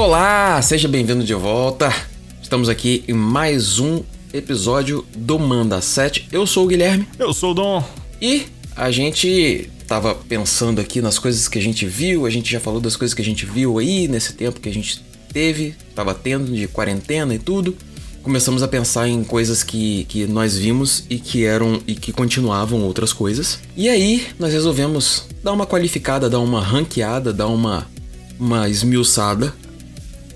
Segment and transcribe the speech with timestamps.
[0.00, 1.92] Olá, seja bem-vindo de volta.
[2.40, 4.02] Estamos aqui em mais um
[4.32, 6.26] episódio do Manda 7.
[6.32, 7.84] Eu sou o Guilherme Eu sou o Dom.
[8.18, 12.58] e a gente tava pensando aqui nas coisas que a gente viu, a gente já
[12.58, 16.14] falou das coisas que a gente viu aí nesse tempo que a gente teve, tava
[16.14, 17.76] tendo de quarentena e tudo.
[18.22, 22.80] Começamos a pensar em coisas que, que nós vimos e que eram e que continuavam
[22.84, 23.58] outras coisas.
[23.76, 27.86] E aí nós resolvemos dar uma qualificada, dar uma ranqueada, dar uma,
[28.38, 29.52] uma esmiuçada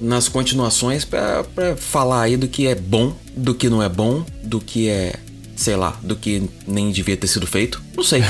[0.01, 4.25] nas continuações pra pra falar aí do que é bom, do que não é bom,
[4.43, 5.15] do que é,
[5.57, 7.83] sei lá, do que nem devia ter sido feito.
[7.97, 8.23] Não sei.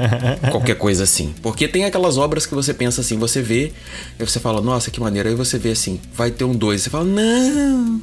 [0.50, 1.34] Qualquer coisa assim.
[1.42, 3.72] Porque tem aquelas obras que você pensa assim, você vê,
[4.18, 5.28] aí você fala, nossa, que maneiro.
[5.28, 6.82] Aí você vê assim, vai ter um 2.
[6.82, 8.00] Você fala, não,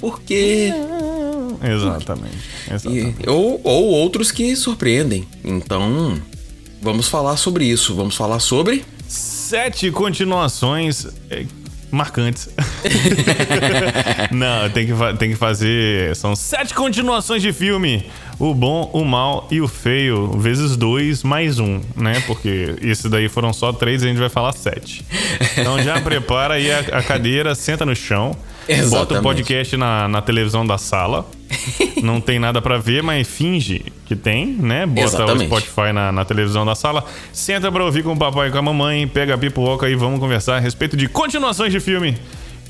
[0.00, 0.72] por quê?
[1.62, 2.36] Exatamente.
[2.70, 3.16] exatamente.
[3.24, 5.26] E- ou, ou outros que surpreendem.
[5.44, 6.20] Então,
[6.82, 7.94] vamos falar sobre isso.
[7.94, 8.84] Vamos falar sobre.
[9.08, 11.46] Sete continuações é,
[11.90, 12.48] marcantes.
[14.30, 16.14] Não, tem que, tem que fazer.
[16.16, 18.06] São sete continuações de filme:
[18.38, 22.22] o bom, o mal e o feio, vezes dois mais um, né?
[22.26, 25.04] Porque esse daí foram só três e a gente vai falar sete.
[25.56, 28.36] Então já prepara aí a, a cadeira, senta no chão.
[28.66, 29.22] Bota o Exatamente.
[29.22, 31.28] podcast na, na televisão da sala.
[32.02, 34.86] Não tem nada pra ver, mas finge que tem, né?
[34.86, 35.52] Bota Exatamente.
[35.52, 37.04] o Spotify na, na televisão da sala.
[37.32, 39.06] Senta pra ouvir com o papai e com a mamãe.
[39.06, 42.16] Pega a pipoca e vamos conversar a respeito de continuações de filme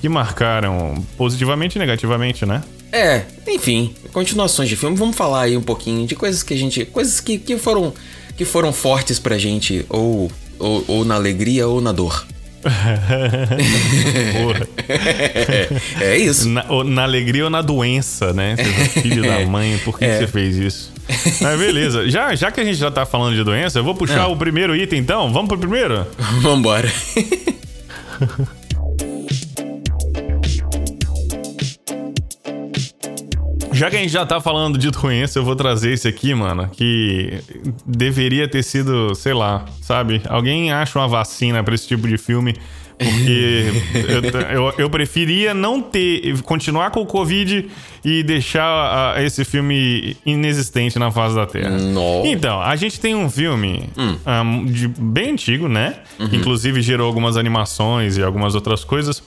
[0.00, 2.62] que marcaram positivamente e negativamente, né?
[2.92, 4.96] É, enfim, continuações de filme.
[4.96, 6.84] Vamos falar aí um pouquinho de coisas que a gente.
[6.84, 7.92] Coisas que, que foram
[8.36, 12.26] que foram fortes pra gente, ou, ou, ou na alegria ou na dor.
[16.00, 16.48] É isso.
[16.48, 18.56] Na, na alegria ou na doença, né?
[19.02, 20.92] Filho da mãe, por que, que você fez isso?
[21.40, 24.22] Mas beleza, já, já que a gente já tá falando de doença, eu vou puxar
[24.22, 24.26] Ah.
[24.28, 25.32] o primeiro item então.
[25.32, 26.06] Vamos pro primeiro?
[26.40, 26.90] Vambora.
[33.76, 36.68] Já que a gente já tá falando de doença, eu vou trazer esse aqui, mano,
[36.72, 37.38] que
[37.86, 40.20] deveria ter sido, sei lá, sabe?
[40.28, 42.54] Alguém acha uma vacina pra esse tipo de filme.
[42.98, 43.64] Porque
[44.08, 47.68] eu, eu, eu preferia não ter, continuar com o Covid
[48.02, 51.76] e deixar esse filme inexistente na face da Terra.
[51.76, 52.26] Nossa.
[52.26, 53.90] Então, a gente tem um filme
[54.24, 55.96] ah, de- bem antigo, né?
[56.30, 59.22] Que inclusive gerou algumas animações e algumas outras coisas.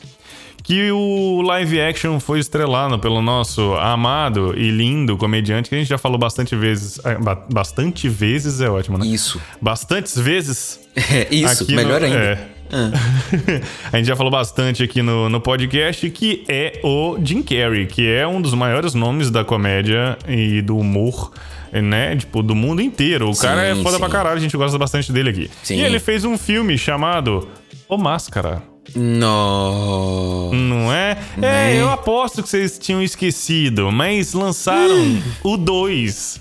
[0.69, 5.87] Que o live action foi estrelado pelo nosso amado e lindo comediante, que a gente
[5.87, 6.99] já falou bastante vezes.
[7.03, 9.07] ah, ba- Bastante vezes é ótimo, né?
[9.07, 9.41] Isso.
[9.59, 10.79] Bastantes vezes.
[11.11, 12.17] É, isso, melhor no- ainda.
[12.19, 12.49] é.
[13.91, 18.07] a gente já falou bastante aqui no, no podcast que é o Jim Carrey, que
[18.07, 21.31] é um dos maiores nomes da comédia e do humor,
[21.71, 22.15] né?
[22.15, 23.27] Tipo, do mundo inteiro.
[23.31, 23.99] O cara é Sim, foda sim.
[24.01, 25.49] pra caralho, a gente gosta bastante dele aqui.
[25.63, 25.77] Sim.
[25.77, 27.47] E ele fez um filme chamado
[27.87, 28.61] O Máscara.
[28.95, 30.51] No...
[30.53, 31.17] Não é?
[31.41, 36.39] É, eu aposto que vocês tinham esquecido, mas lançaram o 2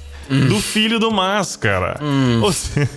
[0.49, 1.99] do filho do Máscara.
[2.43, 2.89] Ou seja.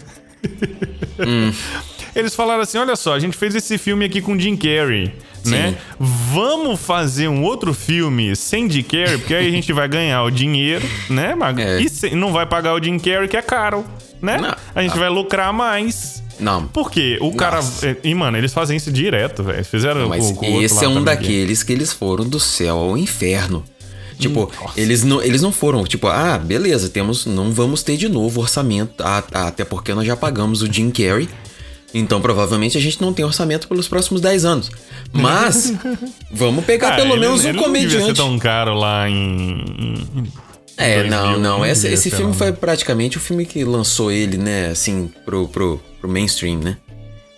[2.16, 5.14] Eles falaram assim: olha só, a gente fez esse filme aqui com Jim Carrey,
[5.46, 5.76] né?
[6.00, 10.30] Vamos fazer um outro filme sem Jim Carrey, porque aí a gente vai ganhar o
[10.32, 11.36] dinheiro, né?
[11.36, 11.58] Mas-
[12.04, 12.08] É.
[12.12, 13.86] E não vai pagar o Jim Carrey, que é caro,
[14.22, 14.38] né?
[14.38, 14.54] Não.
[14.76, 16.22] A gente vai lucrar mais.
[16.41, 16.68] Não.
[16.68, 17.18] Por quê?
[17.22, 17.57] O cara.
[17.57, 17.96] Nossa.
[18.03, 19.63] E, mano, eles fazem isso direto, velho.
[19.63, 23.63] Fizeram Mas o outro esse é um daqueles que eles foram do céu ao inferno.
[24.19, 28.40] Tipo, eles não, eles não foram, tipo, ah, beleza, temos, não vamos ter de novo
[28.41, 31.28] orçamento, ah, ah, até porque nós já pagamos o Jim Carrey.
[31.94, 34.69] Então, provavelmente, a gente não tem orçamento pelos próximos 10 anos.
[35.12, 35.73] Mas,
[36.31, 38.18] vamos pegar Ah, pelo ele- menos um ele Não devia ser comediante.
[38.18, 39.16] tão caro lá em.
[40.16, 40.28] em-
[40.81, 41.66] É, 2000, não, não.
[41.66, 46.09] Esse, esse filme foi praticamente o filme que lançou ele, né, assim, pro, pro, pro
[46.09, 46.78] mainstream, né?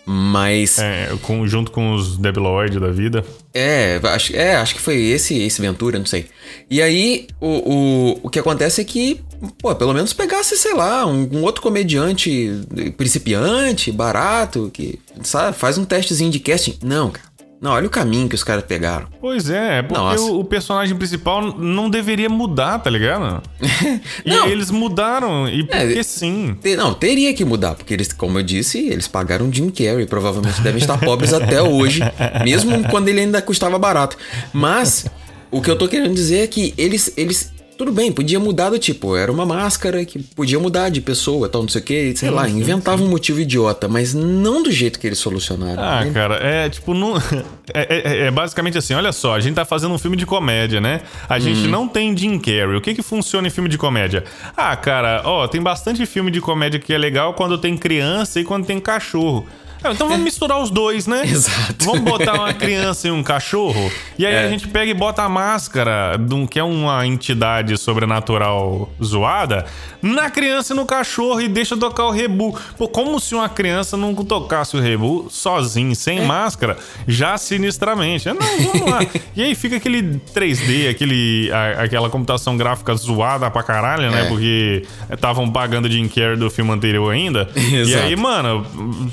[0.05, 0.79] Mas.
[0.79, 3.23] É, com, junto com os Debiloid da vida.
[3.53, 6.25] É, acho, é, acho que foi esse, esse Ventura, não sei.
[6.69, 9.21] E aí, o, o, o que acontece é que,
[9.59, 12.51] pô, pelo menos pegasse, sei lá, um, um outro comediante
[12.97, 16.77] principiante, barato, que, sabe, faz um testezinho de casting.
[16.83, 17.32] Não, cara.
[17.63, 19.07] Não, olha o caminho que os caras pegaram.
[19.21, 20.21] Pois é, é porque Nossa.
[20.21, 23.41] o, personagem principal não deveria mudar, tá ligado?
[24.25, 24.47] e Não.
[24.47, 26.57] eles mudaram, e porque É, sim.
[26.61, 30.59] Te- Não, teria que mudar, porque eles, como eu disse, eles pagaram Jim Carrey, provavelmente
[30.59, 32.01] devem estar pobres até hoje,
[32.43, 34.17] mesmo quando ele ainda custava barato.
[34.51, 35.05] Mas
[35.49, 38.79] o que eu tô querendo dizer é que eles, eles tudo bem, podia mudar do
[38.79, 42.29] tipo, era uma máscara que podia mudar de pessoa, tal, não sei o que, sei
[42.29, 45.81] lá, inventava um motivo idiota, mas não do jeito que eles solucionaram.
[45.83, 46.11] Ah, né?
[46.11, 47.17] cara, é tipo, não,
[47.73, 50.79] é, é- é basicamente assim: olha só, a gente tá fazendo um filme de comédia,
[50.79, 51.01] né?
[51.27, 51.39] A Hum.
[51.39, 52.75] gente não tem Jim Carrey.
[52.77, 54.23] O que que funciona em filme de comédia?
[54.55, 58.43] Ah, cara, ó, tem bastante filme de comédia que é legal quando tem criança e
[58.43, 59.45] quando tem cachorro.
[59.83, 61.23] É, então vamos misturar os dois, né?
[61.27, 61.85] Exato.
[61.85, 63.91] Vamos botar uma criança e um cachorro.
[64.17, 64.45] E aí É.
[64.45, 69.65] a gente pega e bota a máscara, de um- que é uma entidade sobrenatural zoada,
[70.01, 72.57] na criança e no cachorro e deixa tocar o rebu.
[72.77, 76.25] Pô, como se uma criança não tocasse o rebu sozinho, sem É.
[76.25, 76.77] máscara,
[77.07, 78.27] já sinistramente.
[78.29, 78.35] Não,
[78.71, 78.99] vamos lá.
[79.35, 84.21] e aí fica aquele 3D, aquele, a- aquela computação gráfica zoada pra caralho, né?
[84.21, 84.25] É.
[84.27, 87.49] Porque estavam pagando Jim Carrey do filme anterior ainda.
[87.73, 88.03] E Exato.
[88.05, 88.65] aí, mano,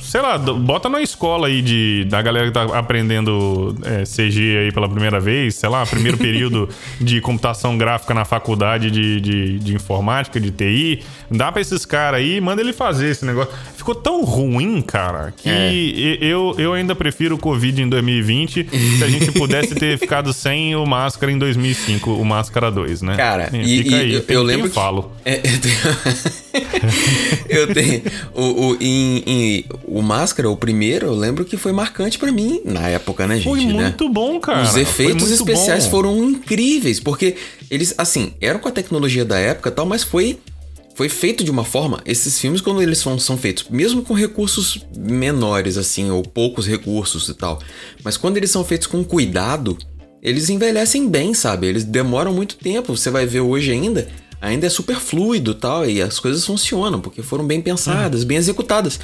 [0.03, 4.73] sei lá, bota na escola aí de, da galera que tá aprendendo é, CG aí
[4.73, 6.69] pela primeira vez, sei lá, primeiro período
[7.01, 11.03] de computação gráfica na faculdade de, de, de informática, de TI.
[11.31, 13.53] Dá pra esses caras aí, manda ele fazer esse negócio.
[13.77, 16.25] Ficou tão ruim, cara, que É.
[16.25, 18.67] eu, eu ainda prefiro o Covid em 2020
[18.99, 23.17] se a gente pudesse ter ficado sem o Máscara em 2005, o Máscara 2, né?
[23.17, 24.75] Cara, É, e, fica e aí, eu, tem eu lembro que.
[24.75, 25.13] falo.
[25.25, 25.77] É, eu tenho.
[27.49, 28.03] eu tenho.
[28.35, 32.61] O, o, em, em- o Máscara, o primeiro, eu lembro que foi marcante pra mim
[32.65, 33.45] na época, né, gente?
[33.45, 33.73] Foi né?
[33.73, 34.63] muito bom, cara.
[34.63, 35.91] Os efeitos especiais bom.
[35.91, 37.37] foram incríveis, porque
[37.71, 40.39] eles, assim, eram com a tecnologia da época e tal, mas foi,
[40.95, 42.01] foi feito de uma forma.
[42.05, 47.29] Esses filmes, quando eles são, são feitos, mesmo com recursos menores, assim, ou poucos recursos
[47.29, 47.61] e tal,
[48.05, 49.79] mas quando eles são feitos com cuidado,
[50.23, 51.67] eles envelhecem bem, sabe?
[51.67, 52.97] Eles demoram muito tempo.
[52.97, 54.07] Você vai ver hoje ainda,
[54.41, 58.37] ainda é super fluido e tal, e as coisas funcionam, porque foram bem pensadas, bem
[58.37, 59.01] executadas.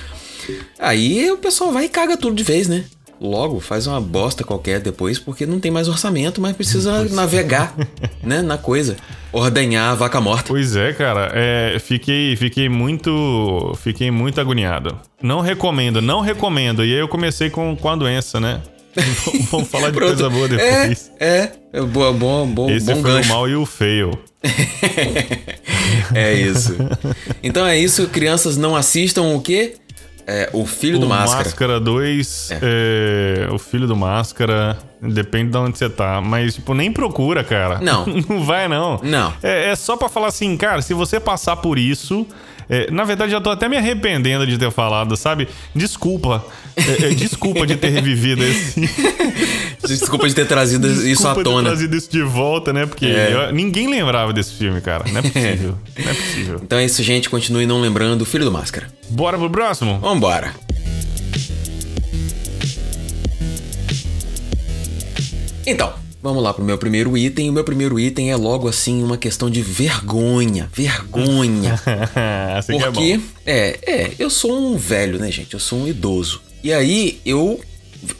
[0.79, 2.85] Aí o pessoal vai e caga tudo de vez, né?
[3.19, 7.75] Logo, faz uma bosta qualquer depois, porque não tem mais orçamento, mas precisa navegar,
[8.23, 8.97] né, na coisa.
[9.33, 10.49] Ordenhar a vaca morta.
[10.49, 11.31] Pois é, cara.
[11.35, 13.75] É, fiquei, fiquei muito.
[13.83, 14.99] Fiquei muito agoniado.
[15.23, 16.85] Não recomendo, não recomendo.
[16.85, 18.61] E aí eu comecei com, com a doença, né?
[19.51, 21.11] Vamos falar de coisa boa depois.
[21.19, 23.31] É, é, é boa, bom, bom, Esse bom foi gancho.
[23.31, 24.11] o mal e o feio.
[26.15, 26.77] É isso.
[27.43, 29.75] Então é isso, crianças não assistam o quê?
[30.27, 31.79] É, o Filho do o Máscara.
[31.79, 36.21] 2, é, o filho do Máscara, depende de onde você tá.
[36.21, 37.79] Mas, tipo, nem procura, cara.
[37.81, 38.05] Não.
[38.29, 38.99] não vai, não.
[39.05, 39.33] Não.
[39.41, 42.27] É, é só pra falar assim, cara, se você passar por isso.
[42.69, 45.49] É, na verdade, já tô até me arrependendo de ter falado, sabe?
[45.75, 46.45] Desculpa.
[46.77, 48.81] É, é, desculpa de ter revivido esse.
[49.87, 51.69] Desculpa de ter trazido isso Desculpa à ter tona.
[51.71, 52.87] trazido isso de volta, né?
[52.87, 53.31] Porque É.
[53.33, 55.05] eu- ninguém lembrava desse filme, cara.
[55.13, 55.79] Não é possível.
[56.05, 56.61] Não é possível.
[56.63, 57.31] Então é isso, gente.
[57.31, 58.89] Continue não lembrando o Filho do Máscara.
[59.09, 59.99] Bora pro próximo?
[60.01, 60.53] Vambora.
[65.67, 65.93] Então,
[66.27, 67.51] vamos lá pro meu primeiro item.
[67.51, 70.69] O meu primeiro item é logo assim uma questão de vergonha.
[70.75, 71.81] Vergonha.
[72.59, 72.93] assim que é bom.
[72.93, 75.55] Porque, é, é, eu sou um velho, né, gente?
[75.55, 76.43] Eu sou um idoso.
[76.65, 77.61] E aí, eu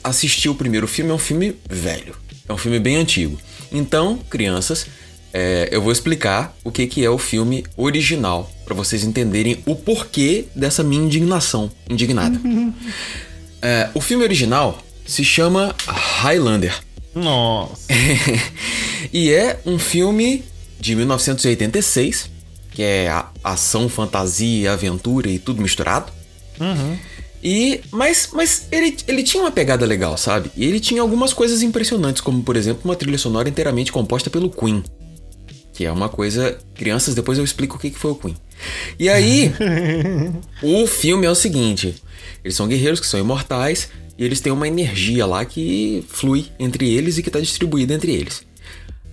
[0.01, 2.15] assisti o primeiro filme, é um filme velho.
[2.47, 3.37] É um filme bem antigo.
[3.71, 4.87] Então, crianças,
[5.33, 9.75] é, eu vou explicar o que, que é o filme original, pra vocês entenderem o
[9.75, 11.69] porquê dessa minha indignação.
[11.89, 12.39] Indignada.
[13.59, 16.79] É, o filme original se chama Highlander.
[17.17, 17.87] Nossa.
[19.11, 20.43] e é um filme
[20.79, 22.29] de 1986,
[22.71, 23.09] que é
[23.43, 26.11] ação, fantasia, aventura e tudo misturado.
[27.43, 30.51] E mas, mas ele, ele tinha uma pegada legal, sabe?
[30.55, 34.49] E ele tinha algumas coisas impressionantes, como por exemplo uma trilha sonora inteiramente composta pelo
[34.49, 34.83] Queen,
[35.73, 36.57] que é uma coisa.
[36.73, 38.35] Crianças, depois eu explico o que que foi o Queen.
[38.99, 39.51] E aí,
[40.61, 41.95] o filme é o seguinte:
[42.43, 46.89] eles são guerreiros que são imortais e eles têm uma energia lá que flui entre
[46.89, 48.45] eles e que está distribuída entre eles.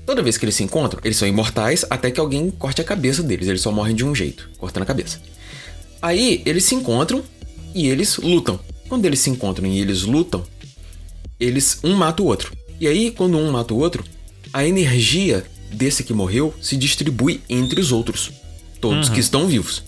[0.07, 3.23] Toda vez que eles se encontram, eles são imortais até que alguém corte a cabeça
[3.23, 3.49] deles.
[3.49, 5.21] Eles só morrem de um jeito, cortando a cabeça.
[6.01, 7.25] Aí eles se encontram
[7.75, 8.61] e eles lutam.
[8.89, 10.45] Quando eles se encontram e eles lutam,
[11.41, 12.53] eles um mata o outro.
[12.79, 14.05] E aí, quando um mata o outro,
[14.53, 18.31] a energia desse que morreu se distribui entre os outros,
[18.89, 19.83] todos que estão vivos.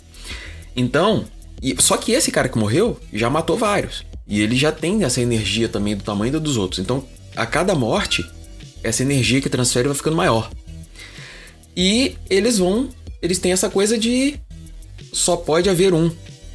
[0.75, 1.25] Então,
[1.63, 4.05] e- só que esse cara que morreu já matou vários.
[4.27, 6.81] E ele já tem essa energia também do tamanho da dos outros.
[6.81, 7.05] Então,
[7.37, 8.25] a cada morte,
[8.83, 10.51] essa energia que transfere vai ficando maior.
[11.77, 12.89] E eles vão.
[13.21, 14.35] Eles têm essa coisa de.
[15.13, 16.11] Só pode haver um.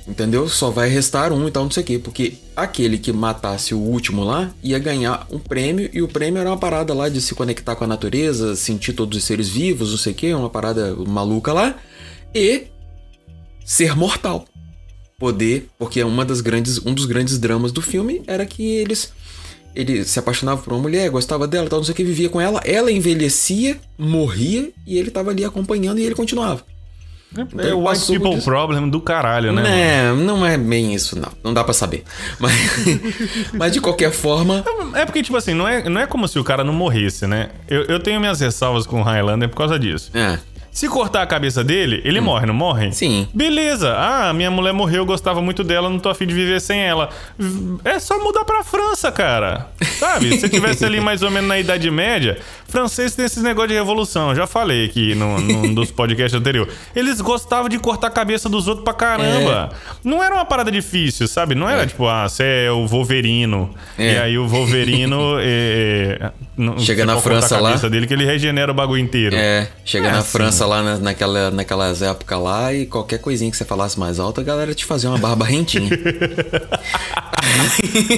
[0.08, 0.50] Entendeu?
[0.50, 2.00] Só vai restar um e tal, não sei o quê.
[2.00, 5.90] Porque aquele que matasse o último lá ia ganhar um prêmio.
[5.94, 9.18] E o prêmio era uma parada lá de se conectar com a natureza, sentir todos
[9.18, 10.34] os seres vivos, não sei o quê.
[10.34, 11.76] Uma parada maluca lá.
[12.34, 12.68] E
[13.66, 14.46] ser mortal.
[15.18, 19.14] Poder, porque uma das grandes, um dos grandes dramas do filme era que eles
[19.74, 22.42] ele se apaixonava por uma mulher, gostava dela, tal, não sei o que, vivia com
[22.42, 26.64] ela, ela envelhecia, morria e ele tava ali acompanhando e ele continuava.
[27.38, 28.44] É ele o white people isso.
[28.44, 30.12] problem do caralho, né?
[30.12, 30.24] mano?
[30.26, 31.32] Não, é bem isso, não.
[31.42, 32.04] Não dá pra saber.
[32.38, 32.54] Mas,
[33.54, 36.44] mas de qualquer forma, É porque, tipo assim, não é, não é como se o
[36.44, 37.52] cara não morresse, né?
[37.70, 40.12] Eu, eu tenho minhas ressalvas com o Highlander por causa disso.
[40.14, 40.40] é.
[40.72, 42.92] Se cortar a cabeça dele, ele morre, não morre?
[42.94, 43.28] Sim.
[43.34, 43.94] Beleza.
[43.98, 47.10] Ah, minha mulher morreu, eu gostava muito dela, não tô afim de viver sem ela.
[47.84, 49.68] É só mudar pra França, cara.
[50.00, 50.38] Sabe?
[50.40, 52.40] Se tivesse ali mais ou menos na Idade Média,
[52.72, 54.30] francês tem esses negócios de revolução.
[54.30, 56.74] Eu já falei aqui no, num dos podcasts anteriores.
[56.96, 59.70] Eles gostavam de cortar a cabeça dos outros pra caramba.
[60.04, 61.54] Não era uma parada difícil, sabe?
[61.54, 63.70] Não era tipo, ah, você é o Wolverino.
[63.98, 64.14] É.
[64.14, 65.38] E aí o Wolverino.
[65.40, 67.70] é, é, não- Chega na França lá.
[67.70, 69.36] cabeça dele que ele regenera o bagulho inteiro.
[69.36, 70.32] É, chega É na assim.
[70.32, 74.40] França lá na- naquela, naquelas épocas lá e qualquer coisinha que você falasse mais alto,
[74.40, 75.90] a galera te fazia uma barba rentinha.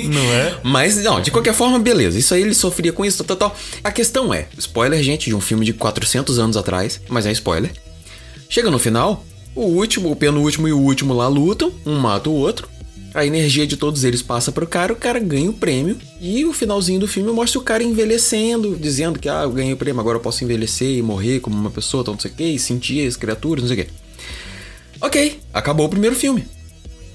[0.09, 0.53] Não é?
[0.63, 2.17] Mas, não, de qualquer forma, beleza.
[2.19, 3.55] Isso aí ele sofria com isso, tal, tal.
[3.83, 7.71] A questão é, spoiler, gente, de um filme de 400 anos atrás, mas é spoiler.
[8.49, 12.33] Chega no final, o último, o penúltimo e o último lá lutam, um mata o
[12.33, 12.67] outro.
[13.15, 15.97] A energia de todos eles passa pro cara, o cara ganha o prêmio.
[16.19, 19.77] E o finalzinho do filme mostra o cara envelhecendo, dizendo que, ah, eu ganhei o
[19.77, 22.43] prêmio, agora eu posso envelhecer e morrer como uma pessoa, tal, não sei o quê,
[22.45, 23.91] e sentir as criaturas, não sei o quê.
[24.99, 26.43] Ok, acabou o primeiro filme.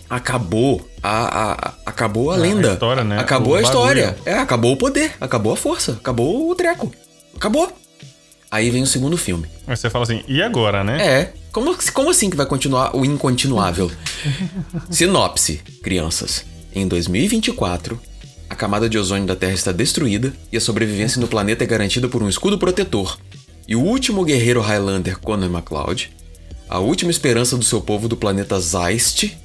[0.08, 2.72] Acabou a, a- a- acabou a lenda.
[2.72, 3.18] história, né?
[3.18, 4.06] Acabou O a história.
[4.08, 4.22] bagulho.
[4.24, 6.90] É, acabou o poder, acabou a força, acabou o treco.
[7.38, 7.72] Acabou.
[8.50, 9.46] Aí vem o segundo filme.
[9.64, 11.06] Aí você fala assim, e agora, né?
[11.06, 13.90] É, como, como assim que vai continuar o incontinuável?
[14.90, 16.44] Sinopse, crianças.
[16.74, 17.98] Em 2024,
[18.50, 22.08] a camada de ozônio da Terra está destruída e a sobrevivência no planeta é garantida
[22.08, 23.16] por um escudo protetor.
[23.68, 26.10] E o último guerreiro Highlander, Conor MacLeod,
[26.68, 29.36] a última esperança do seu povo do planeta Zeist,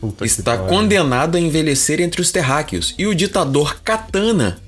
[0.00, 4.58] Puta está condenado a envelhecer entre os terráqueos e o ditador Katana,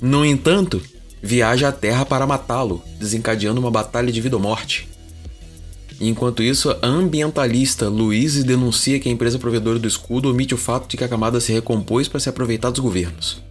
[0.00, 0.80] no entanto,
[1.22, 4.88] viaja à Terra para matá-lo, desencadeando uma batalha de vida ou morte.
[6.00, 10.88] Enquanto isso, a ambientalista Louise denuncia que a empresa provedora do escudo omite o fato
[10.88, 13.42] de que a camada se recompôs para se aproveitar dos governos.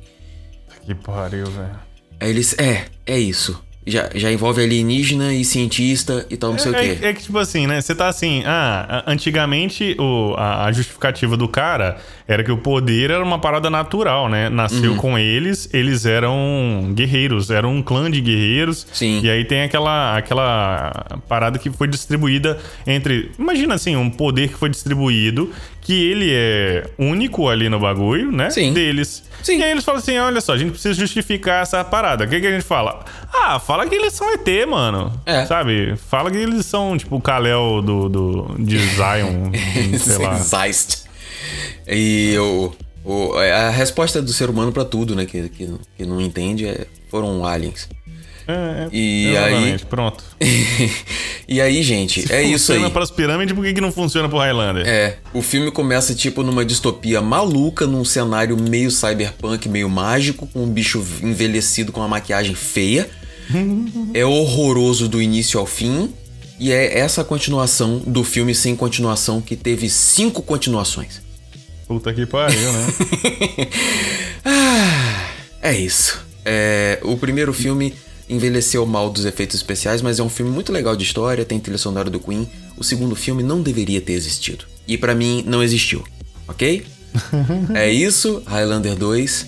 [0.86, 1.79] Que pariu, velho.
[2.19, 3.62] Aí eles, é, é isso.
[3.88, 6.98] Já, já envolve alienígena e cientista e tal, não sei o quê.
[7.01, 7.79] É, é que, tipo assim, né?
[7.79, 13.10] Você tá assim, ah, antigamente o, a, a justificativa do cara era que o poder
[13.12, 14.50] era uma parada natural, né?
[14.50, 14.98] Nasceu Uhum.
[14.98, 18.86] com eles, eles eram guerreiros, eram um clã de guerreiros.
[18.91, 19.22] Sim.
[19.24, 23.32] E aí tem aquela, aquela parada que foi distribuída entre.
[23.39, 25.50] Imagina assim, um poder que foi distribuído,
[25.88, 28.50] que ele é único ali no bagulho, né?
[28.50, 28.74] Sim.
[28.74, 29.24] Deles.
[29.41, 29.60] Sim.
[29.60, 32.25] E aí eles falam assim: olha só, a gente precisa justificar essa parada.
[32.25, 33.06] O que, que a gente fala?
[33.34, 35.17] Ah, fala que eles são ET, mano.
[35.25, 35.46] É.
[35.46, 35.96] Sabe?
[35.96, 39.50] Fala que eles são, tipo, o Kalel do, do, de Zion,
[39.98, 40.36] sei lá.
[40.38, 41.06] Zeist.
[41.88, 42.74] E o,
[43.06, 45.25] o- a resposta do ser humano pra tudo, né?
[45.25, 47.88] Que, que, que não entende é, foram aliens.
[48.48, 50.24] É, é, E exatamente, pronto.
[51.48, 52.77] e aí, gente, é isso aí.
[52.77, 54.88] Funciona pras pirâmides, por que, que não funciona pro Highlander?
[54.88, 60.63] É, o filme começa tipo numa distopia maluca, num cenário meio cyberpunk, meio mágico, com
[60.63, 63.10] um bicho envelhecido com uma maquiagem feia.
[64.13, 66.13] é horroroso do início ao fim.
[66.60, 71.22] E é essa continuação do filme sem continuação que teve cinco continuações.
[71.88, 72.88] Puta que pariu, né?
[75.62, 76.25] É isso.
[76.46, 77.94] É, o primeiro filme
[78.29, 81.77] envelheceu mal dos efeitos especiais, mas é um filme muito legal de história, tem trilha
[81.77, 82.48] sonora do Queen.
[82.77, 84.65] O segundo filme não deveria ter existido.
[84.88, 86.03] E pra mim não existiu,
[86.48, 86.86] ok?
[87.74, 89.48] é isso, Highlander 2,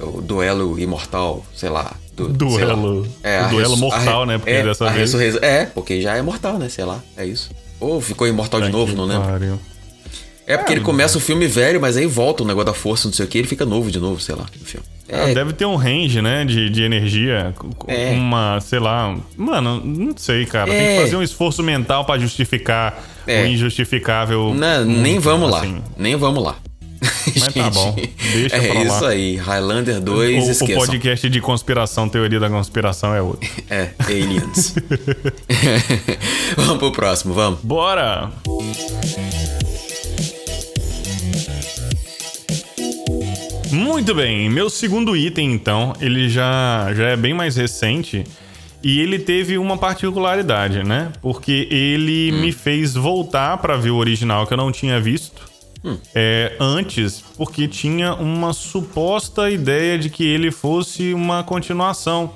[0.00, 1.94] o duelo imortal, sei lá.
[2.16, 2.74] do- sei lá.
[2.74, 3.06] Duelo.
[3.22, 4.38] É, O duelo mortal, né?
[4.38, 6.68] Porque é, dessa vez- É, porque já é mortal, né?
[6.68, 7.50] Sei lá, é isso.
[7.78, 9.28] Ou ficou imortal de novo, não lembro.
[9.28, 9.60] pariu.
[10.50, 13.12] É porque ele começa o filme velho, mas aí volta o negócio da força, não
[13.12, 14.86] sei o que, ele fica novo de novo, sei lá, no filme.
[15.06, 17.54] É, deve ter um range, né, de, de energia.
[17.86, 18.10] É.
[18.12, 19.14] Uma, sei lá.
[19.36, 20.70] Mano, não sei, cara.
[20.70, 20.94] Tem É.
[20.96, 23.42] que fazer um esforço mental pra justificar É.
[23.42, 24.54] o injustificável.
[24.54, 25.58] Não, nem Hum, vamos lá.
[25.60, 25.82] assim.
[25.98, 26.56] Nem vamos lá.
[27.38, 27.94] Mas tá bom,
[28.32, 28.84] deixa é pra lá.
[28.84, 29.36] isso aí.
[29.36, 30.76] Highlander 2, O, o esqueçam.
[30.86, 33.48] podcast de conspiração, teoria da conspiração é outro.
[33.70, 34.74] É, aliens.
[36.56, 37.60] vamos pro próximo, vamos.
[37.62, 38.30] Bora!
[43.72, 48.24] Muito bem, meu segundo item então, ele já, já é bem mais recente
[48.82, 51.12] e ele teve uma particularidade, né?
[51.20, 55.48] Porque ele me fez voltar pra ver o original que eu não tinha visto
[56.14, 62.32] é, antes, porque tinha uma suposta ideia de que ele fosse uma continuação.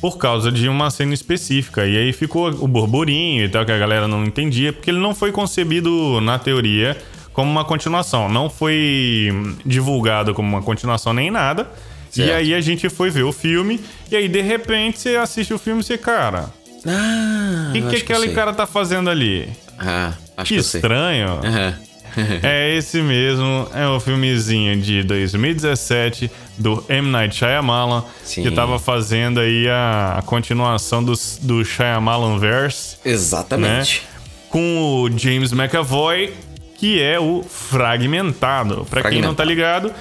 [0.00, 1.86] Por causa de uma cena específica.
[1.86, 5.14] E aí ficou o burburinho e tal, que a galera não entendia, porque ele não
[5.14, 6.96] foi concebido na teoria
[7.34, 8.28] como uma continuação.
[8.30, 9.28] Não foi
[9.66, 11.68] divulgado como uma continuação nem nada.
[12.12, 12.32] E Certo.
[12.32, 15.80] aí a gente foi ver o filme, e aí de repente você assiste o filme
[15.80, 16.48] e você, cara,
[16.86, 19.48] Ah, o que, que aquele cara tá fazendo ali?
[19.78, 21.40] Ah, acho Que que estranho.
[21.44, 21.74] Aham.
[22.44, 23.66] é esse mesmo.
[23.74, 27.10] É o filmezinho de 2017 do M.
[27.10, 28.44] Night Shyamalan, Sim.
[28.44, 32.96] que tava fazendo aí a, a continuação do, do Shyamalan Verse.
[33.04, 34.02] Exatamente.
[34.02, 34.08] Né?
[34.48, 36.32] Com o James McAvoy,
[36.76, 38.86] que é o Fragmentado.
[38.90, 39.92] Pra quem não tá ligado,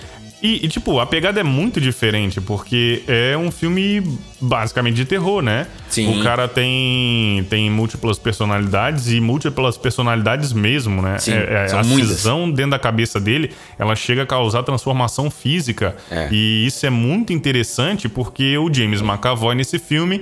[0.44, 5.42] e, e, tipo, a pegada é muito diferente, porque é um filme basicamente de terror,
[5.42, 5.68] né?
[5.88, 6.20] Sim.
[6.20, 11.18] O cara tem, tem múltiplas personalidades e múltiplas personalidades mesmo, né?
[11.18, 12.10] Sim, é, é, a muitas.
[12.10, 15.96] cisão dentro da cabeça dele, ela chega a causar transformação física.
[16.12, 16.28] É.
[16.30, 20.20] E isso é muito interessante porque o James McAvoy nesse filme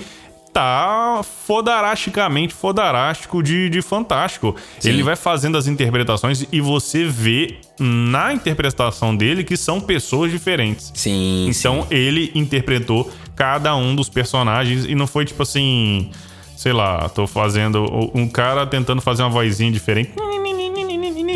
[0.54, 4.56] tá fodarasticamente fodarástico de, de fantástico.
[4.80, 4.90] Sim.
[4.90, 10.92] Ele vai fazendo as interpretações e você vê na interpretação dele que são pessoas diferentes.
[10.94, 11.48] Sim.
[11.50, 11.96] Então sim.
[11.96, 16.12] ele interpretou cada um dos personagens e não foi tipo assim,
[16.56, 20.12] sei lá, tô fazendo um cara tentando fazer uma vozinha diferente.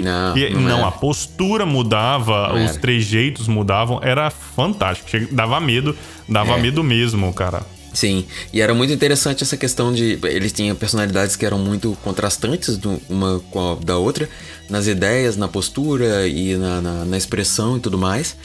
[0.01, 2.79] Não, e, não, não a postura mudava, Não os era.
[2.79, 5.33] trejeitos mudavam, era fantástico.
[5.33, 6.61] Dava medo, dava É.
[6.61, 7.63] medo mesmo, cara.
[7.95, 10.19] Sim, e era muito interessante essa questão de.
[10.23, 12.77] Eles tinham personalidades que eram muito contrastantes
[13.09, 14.29] uma com a da outra,
[14.69, 18.35] nas ideias, na postura e na, na, na expressão e tudo mais.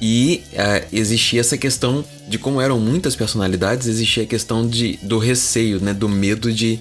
[0.00, 5.18] E eh, existia essa questão de como eram muitas personalidades, existia a questão de, do
[5.18, 5.92] receio, né?
[5.92, 6.80] Do medo de,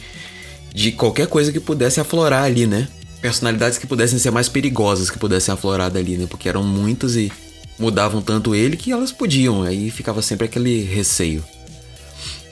[0.74, 2.88] de qualquer coisa que pudesse aflorar ali, né?
[3.22, 6.28] Personalidades que pudessem ser mais perigosas que pudessem aflorar dali, né?
[6.30, 7.30] Porque eram muitas e
[7.78, 9.64] mudavam tanto ele que elas podiam.
[9.64, 11.44] Aí ficava sempre aquele receio.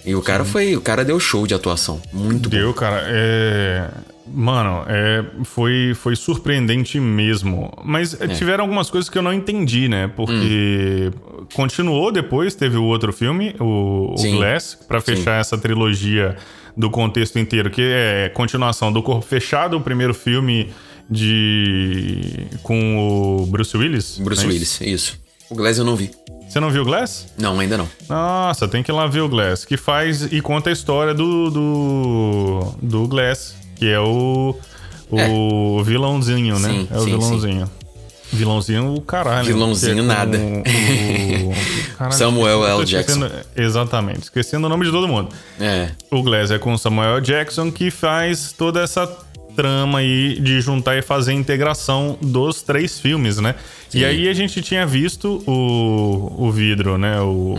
[0.05, 0.75] E o cara foi.
[0.75, 2.01] O cara deu show de atuação.
[2.11, 2.55] Muito bom.
[2.57, 3.03] Deu, cara.
[3.07, 3.89] É.
[4.25, 7.71] Mano, é, foi, foi surpreendente mesmo.
[7.83, 8.25] Mas É.
[8.25, 10.09] eh, tiveram algumas coisas que eu não entendi, né?
[10.15, 11.11] Porque
[11.53, 14.37] continuou depois, teve o outro filme, o, o Sim.
[14.37, 16.37] Glass, pra fechar essa trilogia
[16.75, 20.71] do contexto inteiro, que é continuação do Corpo Fechado, o primeiro filme
[21.09, 22.47] de.
[22.63, 22.97] com
[23.41, 24.17] o Bruce Willis.
[24.19, 25.19] Bruce não é Willis, isso.
[25.53, 26.09] O Glass eu não vi.
[26.49, 27.27] Você não viu o Glass?
[27.37, 27.87] Não, ainda não.
[28.09, 31.51] Nossa, tem que ir lá ver o Glass, que faz e conta a história do
[31.51, 34.55] do, do Glass, que é o
[35.11, 36.69] o vilãozinho, né?
[36.69, 37.71] Sim, é o sim, vilãozinho.
[38.31, 39.45] Vilãozinho, o caralho.
[39.45, 40.37] Vilãozinho que é nada.
[40.39, 42.83] o- caralho, Samuel L.
[42.83, 45.29] esquecendo- Exatamente, esquecendo o nome de todo mundo.
[45.59, 45.89] É.
[46.09, 49.07] O Glass é com o Samuel Jackson que faz toda essa
[49.55, 53.55] trama aí de juntar e fazer a integração dos três filmes, né?
[53.93, 54.05] E Sim.
[54.05, 57.19] aí a gente tinha visto o, o vidro, né?
[57.21, 57.55] O,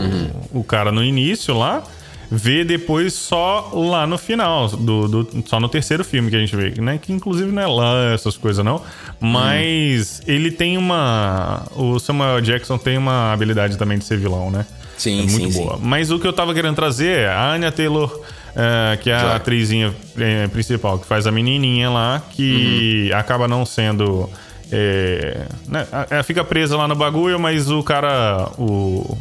[0.52, 1.82] o cara no início lá,
[2.30, 6.56] vê depois só lá no final, do, do- só no terceiro filme que a gente
[6.56, 6.98] vê, né?
[7.00, 8.82] Que inclusive não é lá essas coisas não,
[9.20, 11.62] mas ele tem uma...
[11.76, 14.66] O Samuel Jackson tem uma habilidade também de ser vilão, né?
[14.96, 15.78] Sim, é muito sim, boa.
[15.80, 18.20] Mas o que eu tava querendo trazer é a Anya Taylor,
[18.56, 19.30] é, que é a Joy.
[19.32, 23.18] atrizinha é, principal, que faz a menininha lá, que Uhum.
[23.18, 24.28] acaba não sendo.
[24.72, 28.48] é, né, Ela fica presa lá no bagulho, mas o cara.
[28.58, 29.16] O,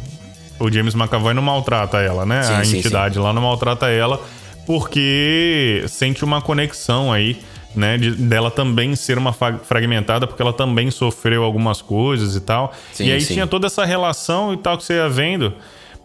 [0.58, 2.42] o James McAvoy não maltrata ela, né?
[2.44, 4.20] Sim, a sim, entidade lá não maltrata ela,
[4.66, 7.38] porque sente uma conexão aí.
[7.76, 12.72] Né, de- dela também ser uma fragmentada, porque ela também sofreu algumas coisas e tal.
[12.92, 13.34] Sim, e aí sim.
[13.34, 15.52] tinha toda essa relação e tal que você ia vendo,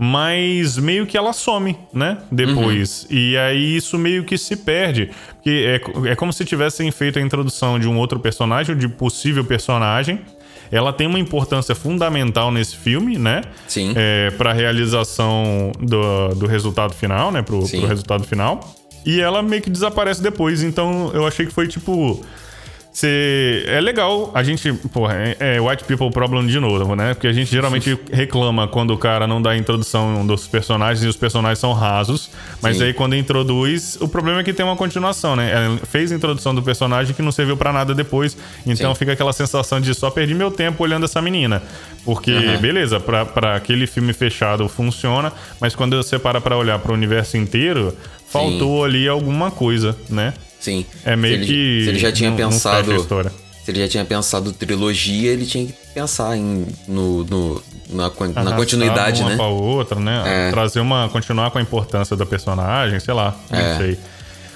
[0.01, 2.19] mas meio que ela some, né?
[2.31, 3.05] Depois.
[3.09, 5.11] E aí isso meio que se perde.
[5.33, 9.43] Porque é, é como se tivessem feito a introdução de um outro personagem, de possível
[9.43, 10.21] personagem.
[10.71, 13.41] Ela tem uma importância fundamental nesse filme, né?
[13.67, 13.91] Sim.
[13.93, 17.41] É, para realização do, do resultado final, né?
[17.41, 18.73] Pro, pro resultado final.
[19.05, 20.63] E ela meio que desaparece depois.
[20.63, 22.23] Então eu achei que foi tipo.
[22.91, 23.63] Cê...
[23.67, 27.13] É legal, a gente, porra, é, é white people problem de novo, né?
[27.13, 31.07] Porque a gente geralmente reclama quando o cara não dá a introdução dos personagens e
[31.07, 32.31] os personagens são rasos.
[32.61, 32.85] Mas Sim.
[32.85, 35.51] aí quando introduz, o problema é que tem uma continuação, né?
[35.51, 38.35] Ela fez a introdução do personagem que não serviu pra nada depois.
[38.65, 38.99] Então Sim.
[38.99, 41.61] fica aquela sensação de só perdi meu tempo olhando essa menina.
[42.03, 46.93] Porque, beleza, pra, pra aquele filme fechado funciona, mas quando você para pra olhar pro
[46.93, 47.95] universo inteiro,
[48.27, 50.33] faltou ali alguma coisa, né?
[50.59, 50.85] Sim.
[51.05, 51.83] É meio se ele, que.
[51.83, 52.93] Se ele já tinha não- não pensado.
[52.95, 53.31] história.
[53.63, 58.03] se ele já tinha pensado trilogia, ele tinha que pensar em, no, no- na,
[58.43, 59.35] na continuidade, uma né?
[59.35, 60.47] pra outra, né?
[60.47, 60.51] É.
[60.51, 61.07] Trazer uma.
[61.09, 63.77] continuar com a importância da personagem, sei lá, não É.
[63.77, 63.97] sei.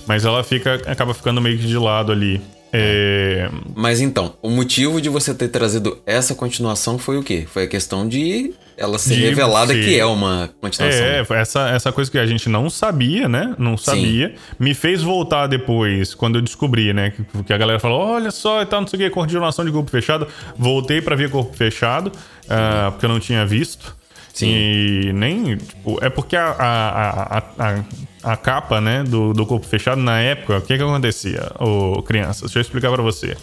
[0.06, 0.82] Mas ela fica.
[0.86, 2.42] acaba ficando meio que de lado ali.
[2.76, 7.46] É, Mas então, o motivo de você ter trazido essa continuação foi o quê?
[7.48, 11.06] Foi a questão de ela ser De revelada ser- que é uma continuação.
[11.06, 13.56] É, essa, essa coisa que a gente não sabia, né?
[13.58, 14.36] Não sabia.
[14.60, 17.12] Me fez voltar depois, quando eu descobri, né?
[17.12, 19.72] Que, que a galera falou: olha só, e tal, não sei o que, continuação de
[19.72, 20.28] corpo fechado.
[20.58, 22.12] Voltei pra ver corpo fechado,
[22.50, 23.96] ah, porque eu não tinha visto.
[24.34, 24.48] Sim.
[24.50, 25.58] E nem.
[25.58, 27.84] Tipo, é porque a, a, a, a,
[28.24, 32.44] a capa, né, do, do corpo fechado, na época, o que que acontecia, ô, crianças?
[32.44, 33.36] Deixa eu explicar para você.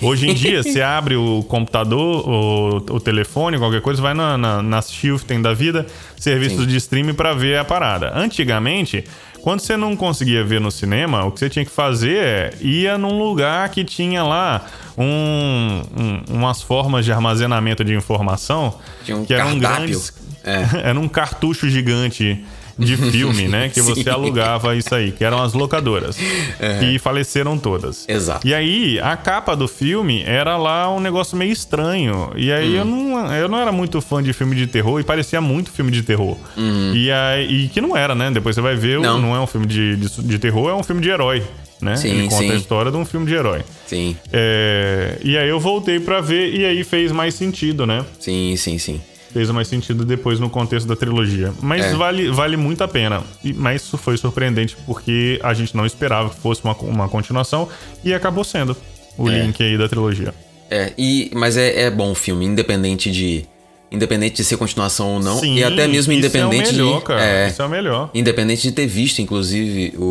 [0.00, 4.62] Hoje em dia, você abre o computador, o, o telefone, qualquer coisa, vai na, na,
[4.62, 6.66] nas Shifting da vida, serviços Sim.
[6.66, 8.12] de streaming para ver a parada.
[8.14, 9.04] Antigamente,
[9.42, 12.96] quando você não conseguia ver no cinema, o que você tinha que fazer é ia
[12.96, 18.74] num lugar que tinha lá um, um, umas formas de armazenamento de informação
[19.08, 19.78] um que eram cardápio.
[19.78, 20.12] grandes.
[20.44, 20.66] É.
[20.90, 22.44] Era um cartucho gigante
[22.78, 23.68] de filme, né?
[23.68, 26.16] Que você alugava isso aí, que eram as locadoras.
[26.60, 26.84] É.
[26.84, 28.08] E faleceram todas.
[28.08, 28.46] Exato.
[28.46, 32.30] E aí, a capa do filme era lá um negócio meio estranho.
[32.36, 32.78] E aí hum.
[32.78, 35.90] eu, não, eu não era muito fã de filme de terror e parecia muito filme
[35.90, 36.36] de terror.
[36.56, 36.92] Hum.
[36.94, 38.30] E, aí, e que não era, né?
[38.30, 40.82] Depois você vai ver, não, não é um filme de, de, de terror, é um
[40.82, 41.42] filme de herói
[41.80, 41.96] né?
[41.96, 42.50] Sim, Ele conta sim.
[42.50, 43.62] a história de um filme de herói.
[43.86, 44.16] Sim.
[44.32, 48.04] É, e aí eu voltei para ver e aí fez mais sentido, né?
[48.18, 49.00] Sim, sim, sim
[49.32, 51.52] fez mais sentido depois no contexto da trilogia.
[51.60, 51.94] Mas é.
[51.94, 53.22] vale, vale muito a pena.
[53.56, 57.68] Mas isso foi surpreendente porque a gente não esperava que fosse uma, uma continuação
[58.04, 58.76] e acabou sendo
[59.16, 59.40] o é.
[59.40, 60.34] link aí da trilogia.
[60.70, 63.44] É, e, mas é, é bom o filme, independente de.
[63.90, 65.38] Independente de ser continuação ou não.
[65.38, 67.04] Sim, e até mesmo independente isso é o melhor, de.
[67.06, 68.10] Cara, é, isso é o melhor.
[68.12, 70.04] Independente de ter visto, inclusive, o,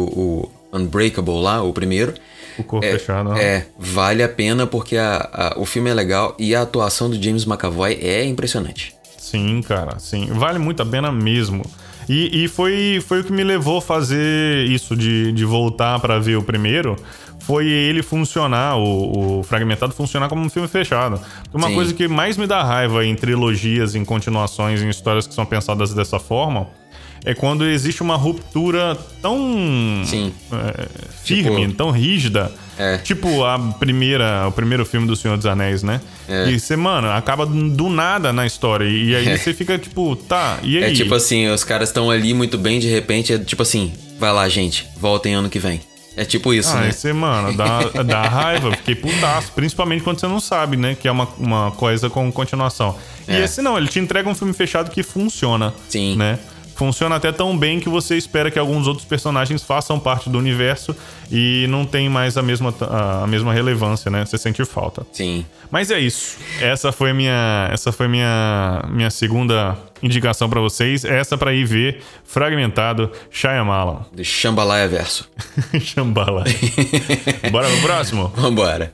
[0.73, 2.15] o Unbreakable lá, o primeiro.
[2.57, 3.29] O corpo é, fechado.
[3.29, 3.37] Não.
[3.37, 7.21] É, vale a pena porque a, a, o filme é legal e a atuação do
[7.21, 8.96] James McAvoy é impressionante.
[9.29, 10.27] Sim, cara, sim.
[10.27, 11.63] Vale muito a pena mesmo.
[12.07, 16.17] E, e foi, foi o que me levou a fazer isso de, de voltar para
[16.17, 16.95] ver o primeiro.
[17.39, 21.19] Foi ele funcionar, o, o, Fragmentado funcionar como um filme fechado.
[21.53, 21.75] Uma Sim.
[21.75, 25.93] coisa que mais me dá raiva em trilogias, em continuações, em histórias que são pensadas
[25.93, 26.67] dessa forma
[27.25, 30.01] é quando existe uma ruptura tão
[30.53, 30.87] é,
[31.23, 32.51] firme, tipo, tão rígida.
[32.77, 32.97] É.
[32.97, 35.99] Tipo a primeira, o primeiro filme do Senhor dos Anéis, né?
[36.27, 36.49] É.
[36.49, 38.85] E você, mano, acaba do nada na história.
[38.85, 39.37] E aí É.
[39.37, 40.93] você fica tipo, tá, e É aí?
[40.93, 44.47] tipo assim, os caras estão ali muito bem, de repente é tipo assim, vai lá,
[44.47, 45.81] gente, voltem ano que vem.
[46.15, 46.89] É tipo isso, Ah, né?
[46.89, 49.51] esse, mano, dá, dá raiva, fiquei putaço.
[49.51, 50.97] Principalmente quando você não sabe, né?
[50.99, 52.95] Que é uma, uma coisa com continuação.
[53.27, 53.43] E É.
[53.43, 55.73] esse não, ele te entrega um filme fechado que funciona.
[55.87, 56.15] Sim.
[56.15, 56.39] Né?
[56.77, 60.95] Funciona até tão bem que você espera que alguns outros personagens façam parte do universo
[61.31, 62.71] e não tem mais a mesma,
[63.21, 64.23] a mesma relevância, né?
[64.23, 65.03] Você sente falta.
[65.11, 65.43] Sim.
[65.71, 66.37] Mas é isso.
[66.61, 71.03] Essa foi minha, essa foi minha, minha segunda indicação pra vocês.
[71.03, 74.05] Essa pra ir ver fragmentado Shyamalan.
[74.13, 75.27] Do Shambalaia verso.
[75.81, 76.43] Shambhala.
[77.51, 78.31] Bora pro próximo?
[78.35, 78.93] Vambora.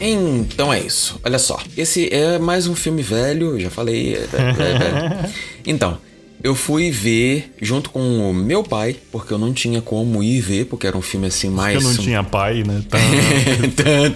[0.00, 1.20] Então é isso.
[1.24, 1.58] Olha só.
[1.76, 4.14] Esse é mais um filme velho, já falei.
[4.14, 5.30] é- é- é-
[5.66, 5.98] Então,
[6.42, 10.64] eu fui ver junto com o meu pai, porque eu não tinha como ir ver,
[10.64, 11.74] porque era um filme assim mais.
[11.74, 12.82] Eu não tinha pai, né?
[12.88, 12.98] Tá.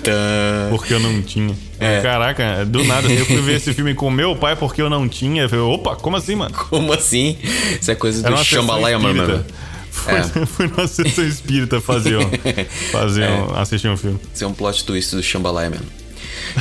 [0.02, 0.70] Tan.
[0.70, 1.54] Porque eu não tinha.
[1.78, 2.00] É.
[2.00, 3.12] Caraca, do nada.
[3.12, 5.42] Eu fui ver esse filme com meu pai porque eu não tinha.
[5.42, 6.54] Eu falei, opa, como assim, mano?
[6.70, 7.36] Como assim?
[7.80, 8.62] Isso é coisa do espírita.
[9.26, 9.44] mano.
[10.04, 10.22] Foi, É.
[10.46, 12.30] foi numa sessão espírita fazer, um,
[12.92, 14.20] fazer um, assistir um filme.
[14.32, 15.86] Isso é um plot twist do Shambalaia mesmo.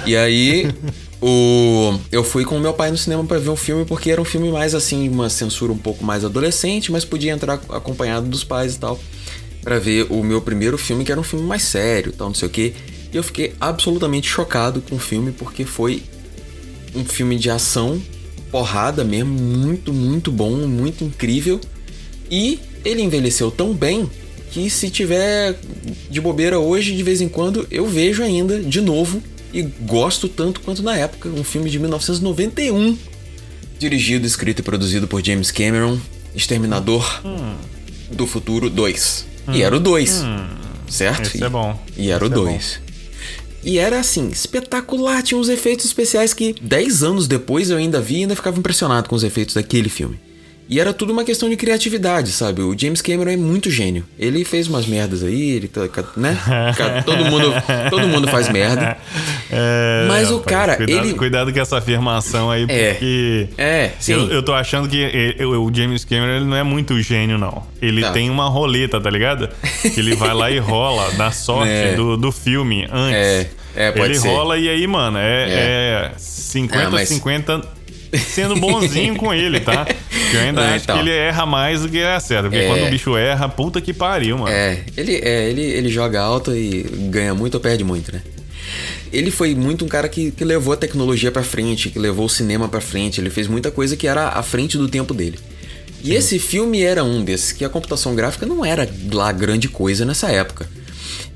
[0.06, 0.74] E aí,
[1.22, 2.00] o...
[2.12, 4.26] eu fui com o meu pai no cinema pra ver o filme porque era um
[4.26, 8.76] filme mais assim, uma censura um pouco mais adolescente, mas podia entrar acompanhado dos pais
[8.76, 9.00] e tal.
[9.62, 12.48] Pra ver o meu primeiro filme, que era um filme mais sério tal, não sei
[12.48, 12.74] o quê.
[13.12, 16.04] E eu fiquei absolutamente chocado com o filme porque foi
[16.96, 18.02] um filme de ação,
[18.52, 21.60] porrada mesmo, muito, muito bom, muito incrível.
[22.30, 24.10] E ele envelheceu tão bem
[24.52, 25.56] que se tiver
[26.10, 30.62] de bobeira hoje, de vez em quando, eu vejo ainda de novo e gosto tanto
[30.62, 31.30] quanto na época.
[31.30, 32.98] Um filme de 1991,
[33.80, 35.98] dirigido, escrito e produzido por James Cameron,
[36.36, 37.22] Exterminador
[38.12, 39.26] do Futuro 2.
[39.54, 40.24] E era o 2,
[40.88, 41.28] certo?
[41.28, 41.80] Esse é bom.
[41.98, 42.82] E era o Esse é 2.
[43.66, 48.18] E era assim, espetacular, tinha uns efeitos especiais que 10 anos depois eu ainda vi
[48.18, 50.20] e ainda ficava impressionado com os efeitos daquele filme.
[50.70, 52.62] E era tudo uma questão de criatividade, sabe?
[52.62, 54.06] O James Cameron é muito gênio.
[54.18, 55.82] Ele fez umas merdas aí, ele tá,
[56.18, 56.38] né?
[57.06, 57.54] Todo mundo,
[57.90, 58.98] todo mundo faz merda.
[59.56, 62.90] É, Mas o cara, cuidado, ele- Cuidado com essa afirmação aí, É.
[62.94, 63.48] porque.
[63.56, 64.14] É, sim.
[64.14, 67.62] Eu, eu tô achando que ele- o James Cameron ele não é muito gênio, não.
[67.80, 68.12] Ele Tá.
[68.12, 69.48] tem uma roleta, tá ligado?
[69.82, 71.94] Que ele vai lá e rola da sorte É.
[71.94, 73.16] do, do filme antes.
[73.16, 74.28] É, é, pode ele ser.
[74.30, 76.12] rola e aí, mano, é, é.
[76.18, 77.62] 50 Ah, mas- 50
[78.18, 79.86] sendo bonzinho com ele, tá?
[79.86, 80.96] Que eu ainda É, acho então.
[80.98, 82.44] que ele erra mais do que é certo.
[82.50, 82.68] Porque É.
[82.68, 84.52] quando o bicho erra, puta que pariu, mano.
[84.52, 88.22] É, ele, é, ele, ele joga alto e ganha muito ou perde muito, né?
[89.12, 92.30] Ele foi muito um cara que, que levou a tecnologia pra frente, que levou o
[92.30, 93.22] cinema pra frente.
[93.22, 95.38] Ele fez muita coisa que era à frente do tempo dele.
[96.04, 100.04] E esse filme era um desses, que a computação gráfica não era lá grande coisa
[100.04, 100.68] nessa época.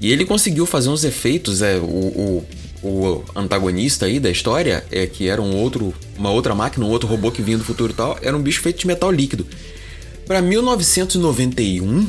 [0.01, 2.45] E ele conseguiu fazer uns efeitos, é, o, o,
[2.87, 7.07] o antagonista aí da história, é que era um outro, uma outra máquina, um outro
[7.07, 9.45] robô que vinha do futuro e tal, era um bicho feito de metal líquido.
[10.25, 12.07] Para 1991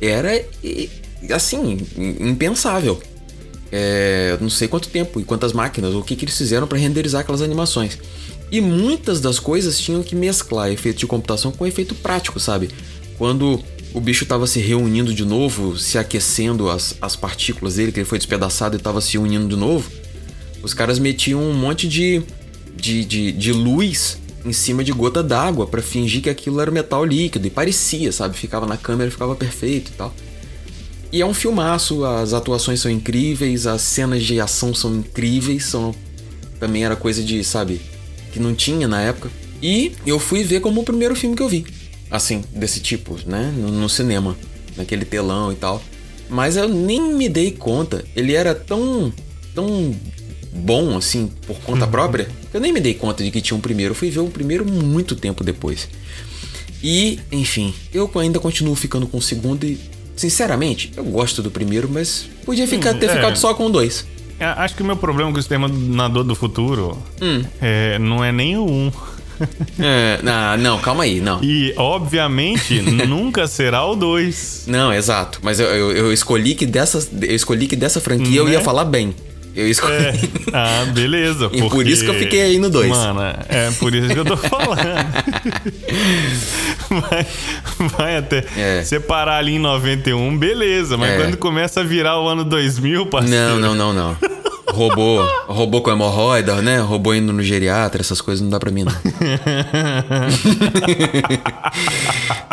[0.00, 0.44] era
[1.30, 3.00] assim impensável.
[3.70, 7.22] É, não sei quanto tempo e quantas máquinas, o que, que eles fizeram para renderizar
[7.22, 7.98] aquelas animações.
[8.50, 12.70] E muitas das coisas tinham que mesclar efeito de computação com efeito prático, sabe?
[13.18, 13.60] Quando
[13.92, 18.06] o bicho estava se reunindo de novo, se aquecendo as, as partículas dele, que ele
[18.06, 19.90] foi despedaçado e estava se unindo de novo,
[20.64, 22.22] os caras metiam um monte de,
[22.74, 27.04] de, de, de luz em cima de gota d'água para fingir que aquilo era metal
[27.04, 27.46] líquido.
[27.46, 28.36] E parecia, sabe?
[28.36, 30.12] Ficava na câmera, ficava perfeito e tal.
[31.12, 35.94] E é um filmaço, as atuações são incríveis, as cenas de ação são incríveis, são
[36.58, 37.80] também era coisa de, sabe,
[38.32, 39.30] que não tinha na época.
[39.62, 41.64] E eu fui ver como o primeiro filme que eu vi
[42.10, 43.52] assim, desse tipo, né?
[43.56, 44.36] No, no, cinema,
[44.76, 45.82] naquele telão e tal.
[46.28, 48.04] Mas eu nem me dei conta.
[48.14, 49.12] Ele era tão,
[49.54, 49.94] tão
[50.54, 51.90] bom, assim, por conta uhum.
[51.90, 53.92] própria, eu nem me dei conta de que tinha um primeiro.
[53.92, 55.88] Eu fui ver o primeiro muito tempo depois.
[56.82, 59.80] E, enfim, eu ainda continuo ficando com o segundo e,
[60.14, 63.14] sinceramente, eu gosto do primeiro, mas podia ficar, ter é.
[63.14, 64.06] ficado só com dois.
[64.38, 67.42] É, acho que o meu problema com o sistema nadador do futuro hum.
[67.60, 68.70] é, não é nem o 1.
[68.70, 68.92] Um.
[69.80, 71.42] É, não, não, calma aí, não.
[71.42, 74.64] E, obviamente, nunca será o 2.
[74.68, 75.40] Não, exato.
[75.42, 78.38] Mas eu, eu, eu, escolhi que dessa, eu escolhi que dessa franquia né?
[78.38, 78.64] eu ia né?
[78.64, 79.14] falar bem.
[79.54, 79.94] Eu escolhi.
[79.94, 80.14] É.
[80.52, 81.48] Ah, beleza.
[81.52, 82.88] e por isso que eu fiquei aí no 2.
[82.88, 84.76] Mano, é por isso que eu tô falando.
[86.90, 87.26] vai,
[87.96, 88.82] vai até é.
[88.82, 90.96] separar ali em 91, beleza.
[90.96, 91.16] Mas é.
[91.16, 93.58] quando começa a virar o ano 2000, parceiro...
[93.58, 94.16] Não, não, não, não.
[94.74, 96.80] Robô, robô com hemorroida, né?
[96.80, 98.92] Robô indo no geriatra, essas coisas não dá pra mim, não.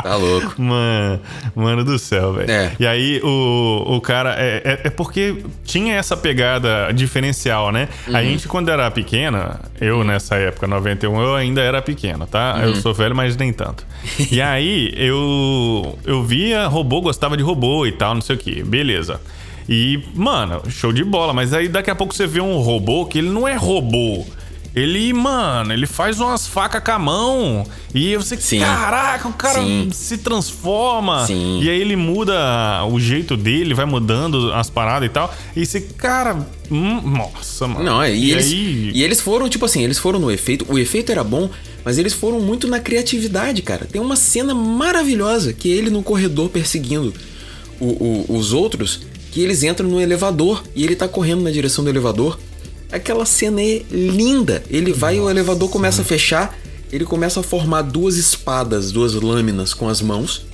[0.04, 0.62] tá louco.
[0.62, 1.20] Mano,
[1.56, 2.52] mano do céu, velho.
[2.52, 2.74] É.
[2.80, 4.36] E aí o, o cara.
[4.38, 7.90] É, é, é, porque tinha essa pegada diferencial, né?
[8.08, 8.16] Uhum.
[8.16, 12.58] A gente, quando era pequena, eu nessa época, 91, eu ainda era pequeno, tá?
[12.58, 12.62] Uhum.
[12.66, 13.84] Eu sou velho, mas nem tanto.
[14.32, 18.64] e aí eu, eu via robô, gostava de robô e tal, não sei o que.
[18.64, 19.20] Beleza.
[19.72, 21.32] E, mano, show de bola.
[21.32, 24.26] Mas aí daqui a pouco você vê um robô que ele não é robô.
[24.76, 27.66] Ele, mano, ele faz umas facas com a mão.
[27.96, 28.60] E você, Sim.
[28.60, 29.90] caraca, o cara Sim.
[29.94, 31.26] se transforma.
[31.26, 31.62] Sim.
[31.62, 35.34] E aí ele muda o jeito dele, vai mudando as paradas e tal.
[35.56, 37.84] E você, cara, hum, nossa, mano.
[37.84, 38.92] Não, e, e eles, aí...
[38.94, 40.66] e eles foram, tipo assim, eles foram no efeito.
[40.68, 41.50] O efeito era bom,
[41.86, 43.86] mas eles foram muito na criatividade, cara.
[43.86, 47.14] Tem uma cena maravilhosa que é ele no corredor perseguindo
[47.80, 51.84] o, o, os outros que eles entram no elevador e ele tá correndo na direção
[51.84, 52.38] do elevador.
[52.92, 54.62] Aquela cena é linda.
[54.70, 55.24] Ele vai Nossa.
[55.24, 56.60] e o elevador começa a fechar.
[56.92, 60.46] Ele começa a formar duas espadas, duas lâminas com as mãos.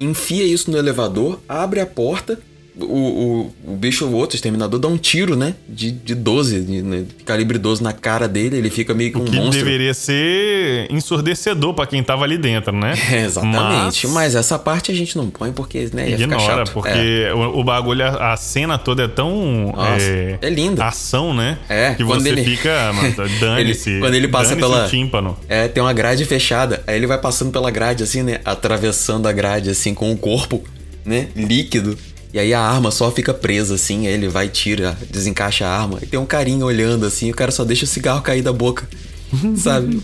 [0.00, 2.40] Enfia isso no elevador, abre a porta
[2.80, 5.54] o, o, o bicho, o outro exterminador, dá um tiro, né?
[5.68, 7.04] De, de 12, de, né?
[7.24, 9.64] calibre 12 na cara dele, ele fica meio que um o que monstro.
[9.64, 12.94] deveria ser ensurdecedor para quem tava ali dentro, né?
[13.10, 14.06] É, exatamente.
[14.06, 14.14] Mas...
[14.14, 14.34] Mas...
[14.34, 16.72] essa parte a gente não põe porque, né, ia Ignora, ficar chato.
[16.72, 17.32] porque é.
[17.32, 19.72] o, o, bagulho, a, a, cena toda é tão...
[19.74, 20.84] Nossa, é, é linda.
[20.84, 21.58] Ação, né?
[21.68, 21.94] É.
[21.94, 22.44] Que você ele...
[22.44, 22.92] fica,
[23.40, 23.98] dane-se.
[23.98, 24.86] Quando ele passa pela...
[24.88, 25.36] tímpano.
[25.48, 28.40] É, tem uma grade fechada, aí ele vai passando pela grade assim, né?
[28.44, 30.62] Atravessando a grade assim com o corpo,
[31.04, 31.28] né?
[31.34, 31.96] Líquido.
[32.32, 35.98] E aí a arma só fica presa assim, aí ele vai, tira, desencaixa a arma.
[36.02, 38.88] E tem um carinha olhando assim, o cara só deixa o cigarro cair da boca.
[39.56, 40.00] Sabe?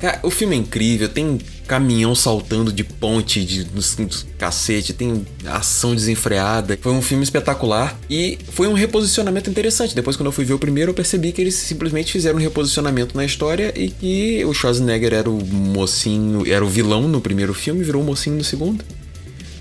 [0.00, 5.94] Cara, o filme é incrível, tem caminhão saltando de ponte, de, de, cacete, tem ação
[5.94, 6.78] desenfreada.
[6.80, 9.94] Foi um filme espetacular e foi um reposicionamento interessante.
[9.94, 13.16] Depois, quando eu fui ver o primeiro, eu percebi que eles simplesmente fizeram um reposicionamento
[13.16, 17.82] na história e que o Schwarzenegger era o mocinho, era o vilão no primeiro filme,
[17.82, 18.84] virou o mocinho no segundo.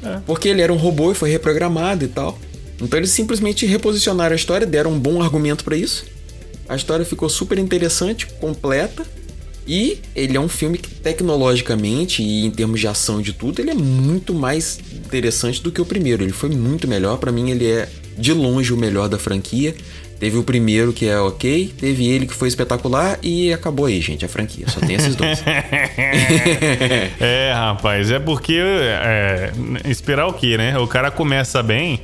[0.05, 0.19] É.
[0.25, 2.37] Porque ele era um robô e foi reprogramado e tal.
[2.81, 6.05] Então eles simplesmente reposicionaram a história, deram um bom argumento para isso.
[6.67, 9.05] A história ficou super interessante, completa.
[9.67, 13.71] E ele é um filme que tecnologicamente e em termos de ação de tudo, ele
[13.71, 16.23] é muito mais interessante do que o primeiro.
[16.23, 19.75] Ele foi muito melhor, para mim ele é de longe o melhor da franquia.
[20.19, 24.25] Teve o primeiro que é ok, teve ele que foi espetacular e acabou aí, gente,
[24.25, 24.67] a franquia.
[24.69, 25.43] Só tem esses dois.
[27.19, 29.51] é, rapaz, é porque é,
[29.85, 30.77] esperar o quê, né?
[30.77, 31.99] O cara começa bem,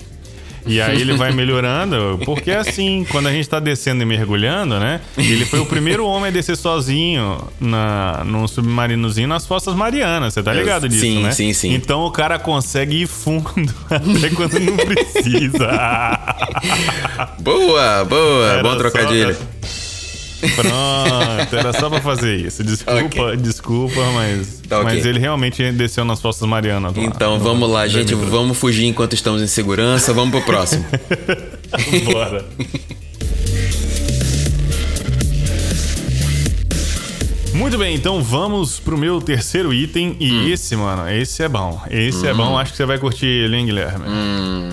[0.66, 5.02] e aí ele vai melhorando, porque assim, quando a gente tá descendo e mergulhando, né?
[5.18, 10.44] Ele foi o primeiro homem a descer sozinho na, num submarinozinho nas Fossas Marianas, você
[10.44, 11.32] tá ligado disso, sim, né?
[11.32, 15.70] Sim, sim, Então o cara consegue ir fundo até quando não precisa.
[17.40, 19.36] boa, boa, Era bom trocadilho.
[20.56, 22.64] Pronto, era só pra fazer isso.
[22.64, 23.38] Desculpa, okay.
[23.38, 24.62] desculpa, mas.
[24.68, 24.96] Tá, okay.
[24.96, 26.92] Mas ele realmente desceu nas Forças Mariana.
[26.96, 28.16] Então vamos lá, gente.
[28.16, 30.14] Vamos fugir enquanto estamos em segurança.
[30.14, 30.86] Vamos pro próximo.
[32.06, 32.46] Bora.
[37.54, 40.16] Muito bem, então vamos pro meu terceiro item.
[40.20, 40.48] E hum.
[40.48, 41.80] esse, mano, esse é bom.
[41.90, 42.30] Esse hum.
[42.30, 42.58] é bom, hum.
[42.58, 44.06] acho que você vai curtir ele, hein, Guilherme?
[44.08, 44.70] Hum.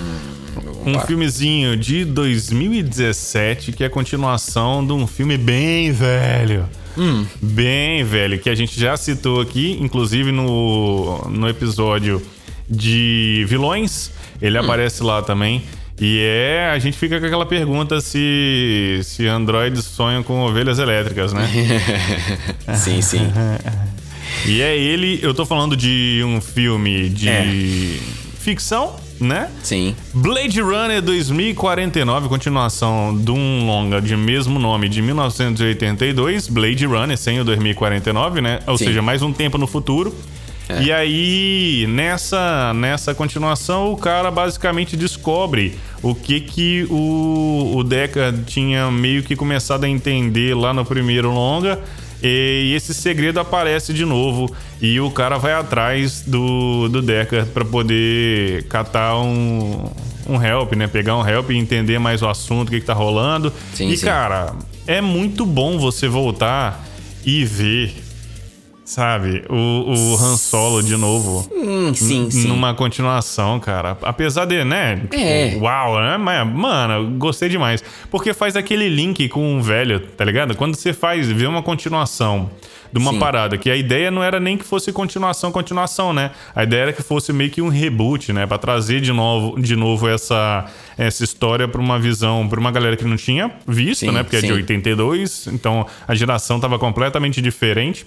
[0.89, 6.69] Um filmezinho de 2017 que é a continuação de um filme bem velho.
[6.97, 7.25] Hum.
[7.41, 12.21] Bem velho, que a gente já citou aqui, inclusive no, no episódio
[12.69, 14.11] de vilões.
[14.41, 14.63] Ele hum.
[14.63, 15.63] aparece lá também.
[16.01, 21.33] E é, a gente fica com aquela pergunta se, se androides sonham com ovelhas elétricas,
[21.33, 21.49] né?
[22.77, 23.33] sim, sim.
[24.47, 27.99] e é ele, eu tô falando de um filme de é.
[28.39, 29.51] ficção, né?
[29.63, 29.95] Sim.
[30.15, 37.41] Blade Runner 2049, continuação de um longa de mesmo nome de 1982, Blade Runner sem
[37.41, 38.61] o 2049, né?
[38.67, 38.87] Ou Sim.
[38.87, 40.15] seja, mais um tempo no futuro.
[40.69, 40.83] É.
[40.83, 48.35] E aí, nessa, nessa continuação, o cara basicamente descobre o que que o, o Deca
[48.47, 51.81] tinha meio que começado a entender lá no primeiro longa.
[52.23, 57.65] E esse segredo aparece de novo e o cara vai atrás do, do Decker para
[57.65, 59.89] poder catar um,
[60.29, 60.87] um help, né?
[60.87, 63.53] Pegar um help e entender mais o assunto, o que, que tá rolando.
[63.73, 64.07] Sim, e, sim.
[64.07, 64.55] cara,
[64.87, 66.85] é muito bom você voltar
[67.25, 68.08] e ver
[68.89, 69.45] Sabe?
[69.51, 71.47] O, o Han Solo de novo.
[71.53, 72.49] Hum, sim, sim.
[72.49, 73.99] Numa continuação, cara.
[74.01, 74.97] Apesar de, né?
[74.97, 75.59] Tipo, é.
[75.61, 76.17] Uau, né?
[76.17, 77.85] Mas, mano, gostei demais.
[78.11, 80.57] Porque faz aquele link com o velho, tá ligado?
[80.57, 82.49] Quando você faz, vê uma continuação
[82.91, 83.19] de uma Sim.
[83.19, 86.31] parada, que a ideia não era nem que fosse continuação, continuação, né?
[86.55, 88.47] A ideia era que fosse meio que um reboot, né?
[88.47, 90.65] Pra trazer de novo, de novo essa,
[90.97, 94.23] essa história pra uma visão, pra uma galera que não tinha visto, sim, né?
[94.23, 94.47] Porque sim.
[94.47, 98.07] é de 82, então a geração tava completamente diferente.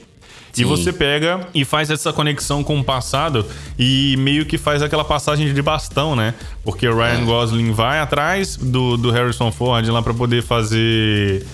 [0.51, 0.61] Sim.
[0.61, 3.45] E você pega e faz essa conexão com o passado
[3.77, 6.33] e meio que faz aquela passagem de bastão, né?
[6.63, 7.25] Porque o Ryan é.
[7.25, 11.45] Gosling vai atrás do, do Harrison Ford lá para poder fazer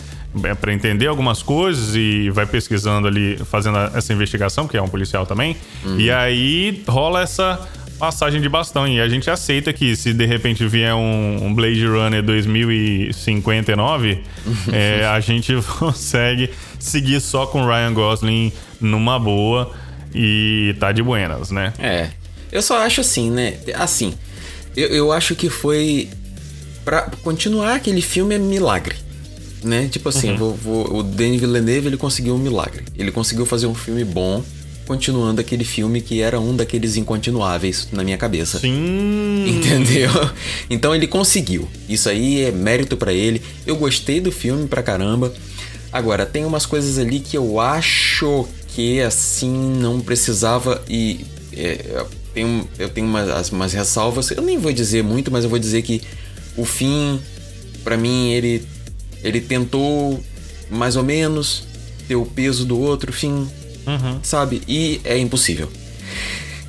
[0.43, 4.89] é, para entender algumas coisas e vai pesquisando ali, fazendo essa investigação, porque é um
[4.89, 5.55] policial também.
[5.85, 5.99] Uhum.
[5.99, 8.87] E aí rola essa passagem de bastão.
[8.87, 14.23] E a gente aceita que se de repente vier um, Blade Runner 2059,
[14.71, 19.73] é, a gente consegue seguir só com Ryan Gosling numa boa
[20.13, 21.73] e tá de buenas, né?
[21.79, 22.09] É.
[22.51, 23.55] Eu só acho assim, né?
[23.75, 24.13] Assim,
[24.75, 26.09] eu, eu acho que foi.
[26.85, 28.95] para continuar aquele filme é milagre.
[29.63, 29.89] Né?
[29.91, 30.37] Tipo assim, uhum.
[30.37, 32.85] vou, vou, o Denis Villeneuve ele conseguiu um milagre.
[32.95, 34.43] Ele conseguiu fazer um filme bom
[34.87, 38.59] continuando aquele filme que era um daqueles incontinuáveis na minha cabeça.
[38.59, 39.45] Sim.
[39.47, 40.09] Entendeu?
[40.69, 41.67] Então ele conseguiu.
[41.87, 43.41] Isso aí é mérito para ele.
[43.65, 45.33] Eu gostei do filme pra caramba.
[45.91, 52.07] Agora, tem umas coisas ali que eu acho que assim não precisava e é, eu
[52.33, 54.29] tenho, eu tenho umas, umas ressalvas.
[54.31, 56.01] Eu nem vou dizer muito, mas eu vou dizer que
[56.55, 57.19] o fim,
[57.83, 58.63] para mim, ele,
[59.23, 60.23] ele tentou
[60.69, 61.63] mais ou menos
[62.07, 63.47] ter o peso do outro fim
[63.87, 64.19] uhum.
[64.21, 64.61] sabe?
[64.67, 65.71] E é impossível.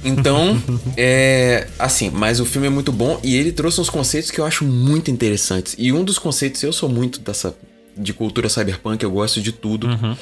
[0.04, 0.61] Então,
[0.96, 4.46] é assim, mas o filme é muito bom e ele trouxe uns conceitos que eu
[4.46, 5.74] acho muito interessantes.
[5.78, 7.54] E um dos conceitos, eu sou muito dessa
[7.96, 9.88] de cultura cyberpunk, eu gosto de tudo.
[9.88, 10.16] Uhum.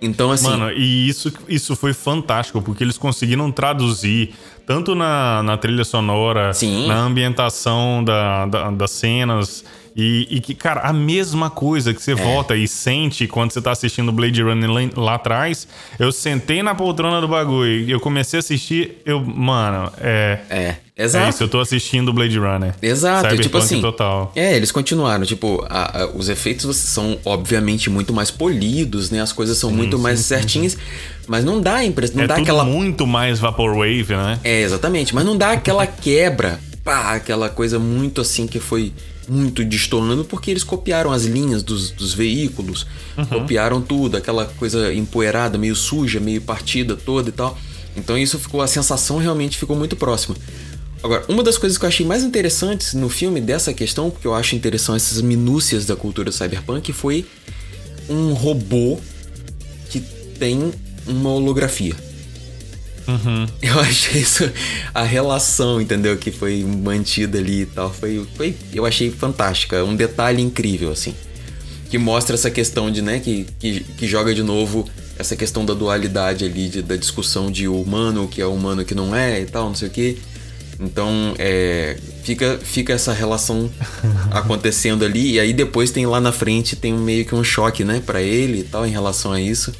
[0.00, 0.48] Então, assim.
[0.48, 4.34] Mano, e isso, isso foi fantástico, porque eles conseguiram traduzir
[4.66, 6.86] tanto na, na trilha sonora, Sim.
[6.86, 9.64] na ambientação da, da, das cenas
[10.00, 12.14] e, e, que, cara, a mesma coisa que você é.
[12.14, 15.66] volta e sente quando você tá assistindo Blade Runner lá, lá, atrás.
[15.98, 20.38] Eu sentei na poltrona do bagulho e eu comecei a assistir, eu, mano, é.
[20.48, 21.26] É, exato.
[21.26, 22.76] É isso, eu tô assistindo Blade Runner.
[22.80, 23.80] Exato, Cyberpunk tipo assim.
[23.80, 24.30] Total.
[24.36, 29.20] É, eles continuaram, tipo, a, a, os efeitos são obviamente muito mais polidos, né?
[29.20, 30.78] As coisas são sim, muito sim, mais sim, certinhas,
[31.26, 32.62] mas não dá a impressão, não é dá aquela.
[32.62, 34.38] muito mais Vaporwave, né?
[34.44, 38.92] É, exatamente, mas não dá aquela quebra, pá, aquela coisa muito assim que foi
[39.28, 42.86] muito destoando porque eles copiaram as linhas dos, dos veículos,
[43.16, 43.26] uhum.
[43.26, 47.58] copiaram tudo, aquela coisa empoeirada, meio suja, meio partida toda e tal.
[47.96, 50.36] Então isso ficou, a sensação realmente ficou muito próxima.
[51.02, 54.34] Agora, uma das coisas que eu achei mais interessantes no filme dessa questão, porque eu
[54.34, 57.24] acho interessante essas minúcias da cultura cyberpunk, foi
[58.08, 58.98] um robô
[59.90, 60.00] que
[60.38, 60.72] tem
[61.06, 61.94] uma holografia.
[63.08, 63.46] Uhum.
[63.62, 64.50] Eu achei isso,
[64.94, 66.16] a relação, entendeu?
[66.18, 71.14] Que foi mantida ali e tal, foi, foi, eu achei fantástica, um detalhe incrível, assim.
[71.88, 74.86] Que mostra essa questão de, né, que, que, que joga de novo
[75.18, 78.84] essa questão da dualidade ali, de, da discussão de humano, o que é humano, o
[78.84, 80.18] que não é e tal, não sei o que.
[80.78, 83.70] Então, é, fica, fica essa relação
[84.30, 88.02] acontecendo ali, e aí depois tem lá na frente, tem meio que um choque, né,
[88.04, 89.72] para ele e tal, em relação a isso.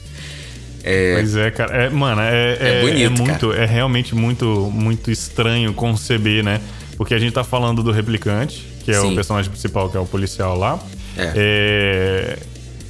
[0.83, 1.15] É...
[1.15, 1.75] Pois é, cara.
[1.85, 3.63] É, mano, é, é, é, bonito, é muito, cara.
[3.63, 6.61] é realmente muito, muito estranho conceber, né?
[6.97, 9.13] Porque a gente tá falando do replicante, que é Sim.
[9.13, 10.79] o personagem principal, que é o policial lá.
[11.17, 11.33] É.
[11.37, 12.39] é.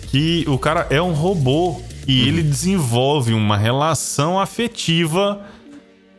[0.09, 5.43] Que o cara é um robô E ele desenvolve uma relação afetiva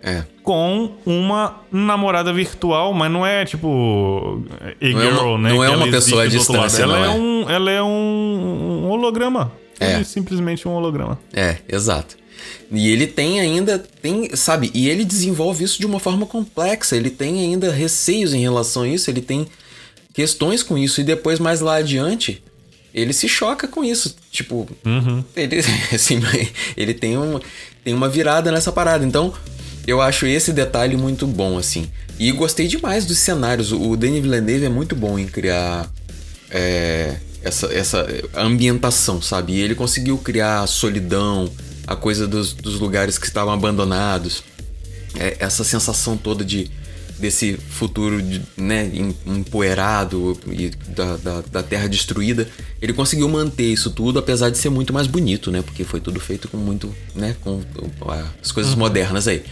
[0.03, 0.23] É.
[0.43, 5.49] com uma namorada virtual, mas não é tipo a Não é girl, uma- né?
[5.49, 6.67] não é uma pessoa existe do outro lado.
[6.67, 7.19] distância, Ela não é, é.
[7.19, 9.51] um, ela é um holograma.
[9.79, 9.93] É.
[9.93, 11.19] É simplesmente um holograma.
[11.33, 12.17] É, exato.
[12.71, 16.95] E ele tem ainda, tem, sabe, e ele desenvolve isso de uma forma complexa.
[16.95, 19.47] Ele tem ainda receios em relação a isso, ele tem
[20.13, 21.01] questões com isso.
[21.01, 22.43] E depois, mais lá adiante,
[22.93, 24.15] ele se choca com isso.
[24.31, 24.67] Tipo,
[25.35, 25.57] ele,
[25.93, 26.21] assim,
[26.77, 27.39] ele tem, um,
[27.83, 29.05] tem uma virada nessa parada.
[29.05, 29.33] Então,
[29.87, 31.89] eu acho esse detalhe muito bom, assim.
[32.19, 33.71] E gostei demais dos cenários.
[33.71, 35.89] O Denis Villeneuve é muito bom em criar
[36.51, 39.53] é, essa, essa ambientação, sabe?
[39.53, 41.49] E ele conseguiu criar a solidão,
[41.87, 44.43] a coisa dos, dos lugares que estavam abandonados,
[45.19, 46.69] é, essa sensação toda de
[47.17, 52.47] desse futuro de, né, em- empoeirado e da, da, da terra destruída.
[52.81, 55.61] Ele conseguiu manter isso tudo, apesar de ser muito mais bonito, né?
[55.61, 57.35] Porque foi tudo feito com muito, né?
[57.41, 57.61] Com
[58.41, 59.43] as coisas modernas aí.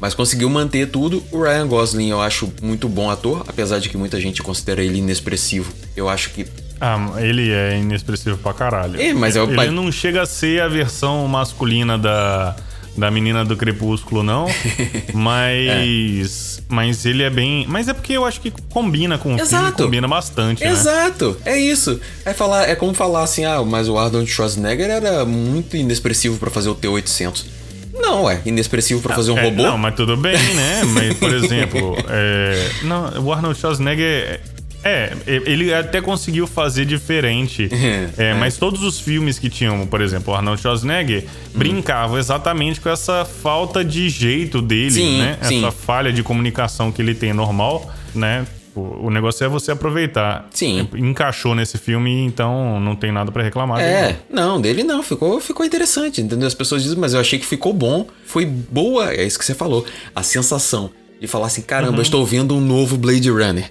[0.00, 1.24] Mas conseguiu manter tudo.
[1.32, 4.98] O Ryan Gosling eu acho muito bom ator, apesar de que muita gente considera ele
[4.98, 5.72] inexpressivo.
[5.96, 6.46] Eu acho que
[6.80, 9.00] Ah, ele é inexpressivo pra caralho.
[9.00, 12.54] É, mas é o ele pai- não chega a ser a versão masculina da,
[12.96, 14.46] da menina do Crepúsculo, não.
[15.12, 16.62] mas.
[16.68, 17.64] Mas ele é bem.
[17.68, 19.82] Mas é porque eu acho que combina com o filme, Exato.
[19.84, 20.70] combina bastante, né?
[20.70, 21.98] Exato, é isso.
[22.24, 26.50] É falar, é como falar assim, ah, mas o Arnold Schwarzenegger era muito inexpressivo pra
[26.50, 27.44] fazer o T-800.
[27.94, 29.62] Não, é inexpressivo pra fazer um É, robô.
[29.62, 30.82] Não, mas tudo bem, né?
[30.94, 34.40] Mas, por exemplo, é, não, o Arnold Schwarzenegger.
[34.84, 37.68] É, ele até conseguiu fazer diferente.
[38.16, 41.58] É, Mas todos os filmes que tinham, por exemplo, o Arnold Schwarzenegger Hum.
[41.58, 45.38] brincavam exatamente com essa falta de jeito dele, Sim, né?
[45.42, 45.58] sim.
[45.58, 48.46] Essa falha de comunicação que ele tem normal, né?
[48.74, 50.46] O negócio é você aproveitar.
[50.52, 50.88] Sim.
[50.94, 53.78] Encaixou nesse filme, então não tem nada pra reclamar.
[53.78, 56.46] dele, É, não, dele não, ficou, ficou interessante, entendeu?
[56.46, 59.54] As pessoas dizem, mas eu achei que ficou bom, foi boa, é isso que você
[59.54, 61.98] falou, a sensação de falar assim, caramba, Uhum.
[61.98, 63.68] eu estou vendo um novo Blade Runner.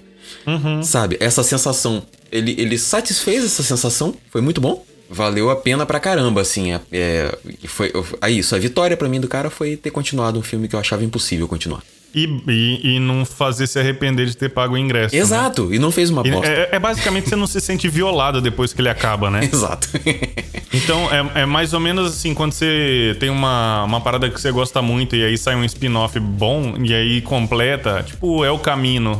[0.82, 4.84] Sabe, essa sensação, ele, ele satisfez essa sensação, foi muito bom.
[5.10, 6.72] Valeu a pena pra caramba, assim.
[6.72, 10.42] É, é, foi, é isso, a vitória pra mim do cara foi ter continuado um
[10.42, 11.82] filme que eu achava impossível continuar.
[12.14, 15.14] E, e, e não fazer se arrepender de ter pago o ingresso.
[15.14, 15.20] né?
[15.20, 16.46] Exato, e não fez uma bosta.
[16.50, 19.40] É, é basicamente você não se sente violado depois que ele acaba, né?
[19.50, 19.88] Exato.
[20.70, 24.52] Então é, é mais ou menos assim, quando você tem uma, uma parada que você
[24.52, 29.18] gosta muito e aí sai um spin-off bom e aí completa, tipo, é o caminho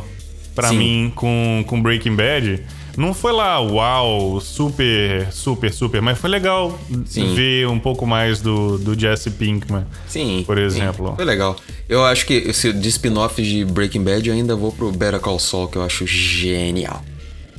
[0.59, 0.77] pra Sim.
[0.77, 2.61] mim com, com Breaking Bad.
[2.97, 7.33] Não foi lá, uau, super, super, super, mas foi legal Sim.
[7.33, 9.85] ver um pouco mais do, do Jesse Pinkman.
[10.07, 10.43] Sim.
[10.45, 10.63] Por sim.
[10.63, 11.13] exemplo.
[11.15, 11.55] Foi legal.
[11.87, 15.39] Eu acho que esse, de spin-off de Breaking Bad eu ainda vou pro Better Call
[15.39, 17.01] Saul, que eu acho genial.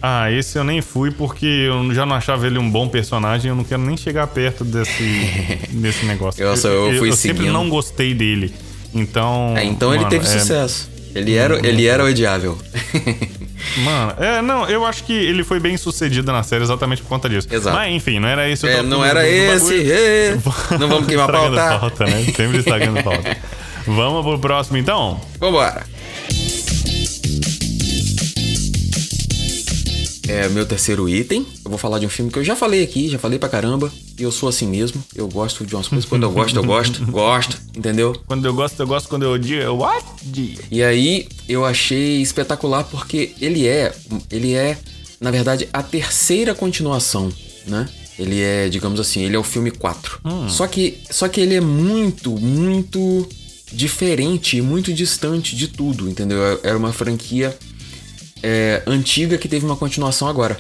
[0.03, 3.49] Ah, esse eu nem fui porque eu já não achava ele um bom personagem.
[3.51, 5.03] Eu não quero nem chegar perto desse,
[5.73, 6.43] desse negócio.
[6.43, 7.53] Eu só- eu fui eu sempre seguindo.
[7.53, 8.53] não gostei dele.
[8.95, 9.55] Então.
[9.57, 10.91] É, então ele mano, teve é- sucesso.
[11.15, 12.57] Ele era, ele era odiável.
[13.85, 17.29] Mano, é, não, eu acho que ele foi bem sucedido na série exatamente por conta
[17.29, 17.47] disso.
[17.51, 17.77] Exato.
[17.77, 19.75] Mas enfim, não era esse o É, não era esse.
[19.75, 20.35] ê,
[20.79, 21.79] Não vamos queimar pauta.
[21.79, 22.25] pauta, né?
[22.35, 23.37] Sempre estragando pauta.
[23.87, 25.19] Vamos pro próximo então?
[25.39, 25.85] Vambora.
[30.31, 31.45] É, meu terceiro item.
[31.65, 33.93] Eu vou falar de um filme que eu já falei aqui, já falei pra caramba.
[34.17, 35.03] E eu sou assim mesmo.
[35.13, 36.09] Eu gosto de umas coisas.
[36.09, 37.05] Quando eu gosto, eu gosto.
[37.11, 38.17] Gosto, entendeu?
[38.27, 39.09] Quando eu gosto, eu gosto.
[39.09, 40.59] Quando eu odio, eu odio.
[40.71, 43.93] E aí eu achei espetacular porque ele é,
[44.31, 44.79] ele é,
[45.21, 47.33] na verdade, a terceira continuação,
[47.67, 47.89] né?
[48.19, 50.21] Ele é, digamos assim, ele é o filme 4.
[50.49, 53.27] Só que só que ele é muito, muito
[53.73, 56.39] diferente e muito distante de tudo, entendeu?
[56.63, 57.57] Era uma franquia
[58.43, 60.59] é, antiga que teve uma continuação agora.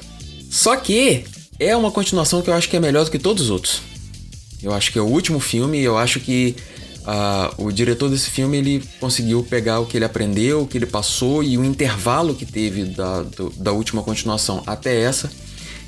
[0.50, 1.24] Só que
[1.58, 3.80] é uma continuação que eu acho que é melhor do que todos os outros.
[4.62, 6.54] Eu acho que é o último filme e eu acho que
[7.06, 10.86] ah, o diretor desse filme ele conseguiu pegar o que ele aprendeu, o que ele
[10.86, 15.30] passou e o intervalo que teve da, do- da última continuação até essa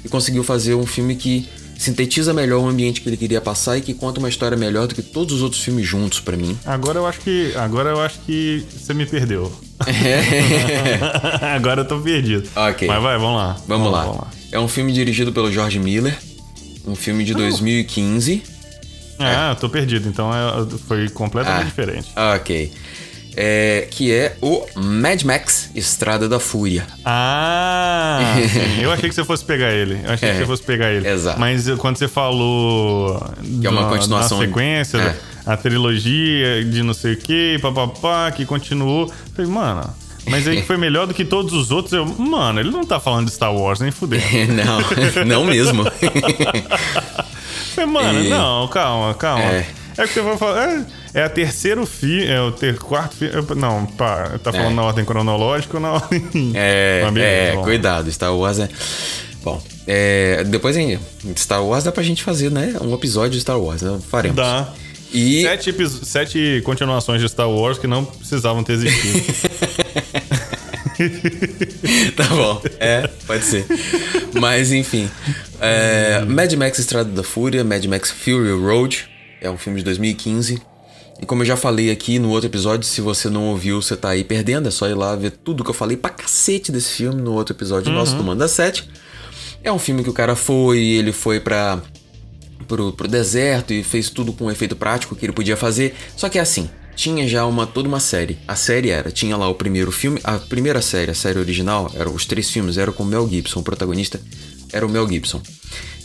[0.05, 1.47] e conseguiu fazer um filme que
[1.79, 4.95] sintetiza melhor o ambiente que ele queria passar e que conta uma história melhor do
[4.95, 6.57] que todos os outros filmes juntos pra mim.
[6.65, 7.53] Agora eu acho que.
[7.57, 9.53] Agora eu acho que você me perdeu.
[11.55, 12.49] agora eu tô perdido.
[12.55, 12.87] Ok.
[12.89, 13.57] Mas vai, vamos lá.
[13.67, 14.27] Vamos lá.
[14.51, 16.17] É um filme dirigido pelo George Miller,
[16.87, 18.43] um filme de 2015.
[19.19, 20.09] Ah, eu tô perdido.
[20.09, 21.65] Então é- foi completamente Ah.
[21.65, 22.09] diferente.
[22.35, 22.73] Ok.
[23.35, 26.87] É, que é o Mad Max Estrada da Fúria.
[27.03, 28.83] Ah, sim.
[28.83, 29.99] eu achei que você fosse pegar ele.
[30.05, 31.09] Eu achei É, que você fosse pegar ele.
[31.09, 31.41] exato.
[31.41, 33.19] Mas quando você falou
[33.61, 35.17] Que é uma da- continuação, da sequência, é.
[35.45, 39.07] A trilogia de não sei o que, papapá, que continuou.
[39.07, 39.95] Eu falei, mano,
[40.27, 41.93] mas aí que foi melhor do que todos os outros.
[41.93, 44.23] Eu, mano, ele não tá falando de Star Wars, nem fudendo.
[45.25, 45.85] não, não mesmo.
[47.89, 49.45] Mano, não, calma, calma.
[49.45, 49.67] É.
[49.97, 50.69] É que você vai falar.
[50.69, 50.85] É,
[51.15, 52.27] é a terceiro filme.
[52.27, 53.35] É o ter, quarto filme.
[53.57, 54.75] Não, pá, tá falando é.
[54.75, 56.53] na ordem cronológica ou na ordem.
[56.55, 58.69] É, é cuidado, Star Wars é.
[59.43, 60.99] Bom, é, depois em
[61.37, 62.75] Star Wars dá pra gente fazer, né?
[62.81, 63.99] Um episódio de Star Wars, né?
[64.09, 64.37] Faremos.
[64.37, 64.73] Dá.
[65.13, 65.43] E...
[65.43, 69.21] Sete, sete continuações de Star Wars que não precisavam ter existido.
[72.17, 73.67] tá bom, é, pode ser.
[74.41, 75.11] Mas enfim.
[75.61, 79.09] É, Mad Max Estrada da Fúria, Mad Max Fury Road,
[79.41, 80.63] é um filme de 2015.
[81.21, 84.09] E como eu já falei aqui no outro episódio, se você não ouviu, você tá
[84.09, 84.67] aí perdendo.
[84.67, 87.55] É só ir lá ver tudo que eu falei pra cacete desse filme no outro
[87.55, 87.99] episódio uhum.
[87.99, 88.89] nosso do Manda 7.
[89.63, 91.81] É um filme que o cara foi, ele foi pra,
[92.63, 95.95] pro, pro deserto e fez tudo com o efeito prático que ele podia fazer.
[96.17, 98.39] Só que é assim, tinha já uma toda uma série.
[98.47, 102.15] A série era, tinha lá o primeiro filme, a primeira série, a série original, eram
[102.15, 104.21] os três filmes, era com Mel Gibson, o protagonista
[104.73, 105.43] era o Mel Gibson.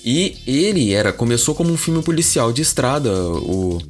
[0.03, 3.81] E ele era começou como um filme policial de estrada, o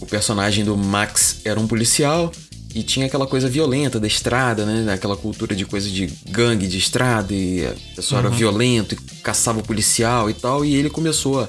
[0.00, 2.32] o personagem do Max era um policial
[2.74, 4.92] e tinha aquela coisa violenta da estrada, né?
[4.92, 8.26] Aquela cultura de coisa de gangue de estrada e a pessoa uhum.
[8.26, 10.64] era violento e caçava o policial e tal.
[10.64, 11.48] E ele começou a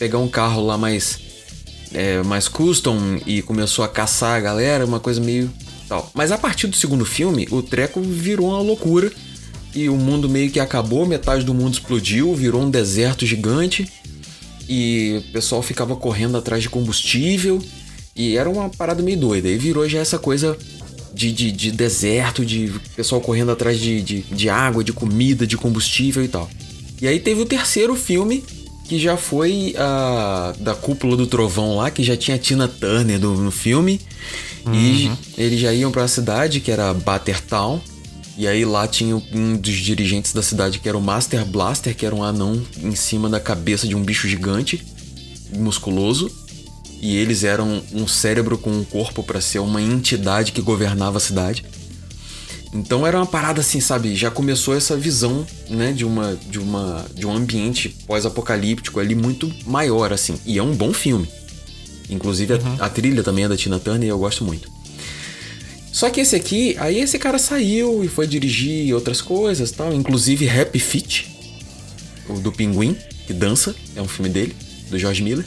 [0.00, 1.18] pegar um carro lá mais,
[1.92, 5.52] é, mais custom e começou a caçar a galera, uma coisa meio
[5.86, 6.10] tal.
[6.14, 9.12] Mas a partir do segundo filme, o treco virou uma loucura
[9.74, 13.86] e o mundo meio que acabou, metade do mundo explodiu, virou um deserto gigante
[14.66, 17.62] e o pessoal ficava correndo atrás de combustível
[18.16, 19.48] e era uma parada meio doida.
[19.48, 20.56] E virou já essa coisa
[21.12, 25.58] de, de, de deserto, de pessoal correndo atrás de, de, de, água, de comida, de
[25.58, 26.48] combustível e tal.
[27.02, 28.42] E aí teve o terceiro filme,
[28.90, 33.36] que já foi a da cúpula do trovão lá, que já tinha Tina Turner no,
[33.36, 34.00] no filme.
[34.66, 34.74] Uhum.
[34.74, 37.80] E eles já iam para a cidade, que era Battertown.
[38.36, 42.04] E aí lá tinha um dos dirigentes da cidade, que era o Master Blaster, que
[42.04, 44.84] era um anão em cima da cabeça de um bicho gigante,
[45.56, 46.28] musculoso
[47.00, 51.20] e eles eram um cérebro com um corpo para ser uma entidade que governava a
[51.20, 51.64] cidade.
[52.72, 54.14] Então era uma parada assim, sabe?
[54.14, 59.52] Já começou essa visão, né, de uma de uma de um ambiente pós-apocalíptico ali muito
[59.66, 60.38] maior assim.
[60.46, 61.28] E é um bom filme.
[62.08, 62.76] Inclusive uhum.
[62.78, 64.70] a, a, trilha também é da Tina Turner e eu gosto muito.
[65.92, 70.48] Só que esse aqui, aí esse cara saiu e foi dirigir outras coisas, tal, inclusive
[70.48, 71.28] Happy Feet,
[72.28, 72.96] o do Pinguim,
[73.26, 74.54] que dança, é um filme dele,
[74.88, 75.44] do George Miller.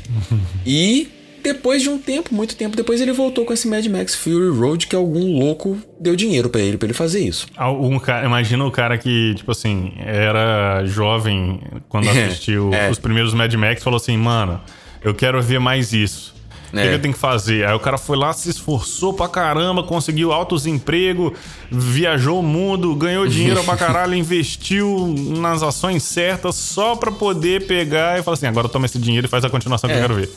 [0.64, 1.08] e
[1.44, 4.86] depois de um tempo, muito tempo depois, ele voltou com esse Mad Max Fury Road
[4.86, 7.46] que algum louco deu dinheiro para ele, para ele fazer isso.
[7.60, 12.90] Um cara, imagina o cara que, tipo assim, era jovem quando assistiu é.
[12.90, 14.58] os primeiros Mad Max falou assim, mano,
[15.02, 16.33] eu quero ver mais isso.
[16.72, 16.88] O é.
[16.88, 17.66] que, eu tenho que fazer?
[17.66, 21.32] Aí o cara foi lá, se esforçou pra caramba, conseguiu altos empregos,
[21.70, 28.18] viajou o mundo, ganhou dinheiro pra caralho, investiu nas ações certas só pra poder pegar
[28.18, 30.02] e falar assim: agora toma esse dinheiro e faz a continuação que eu é.
[30.02, 30.30] quero ver.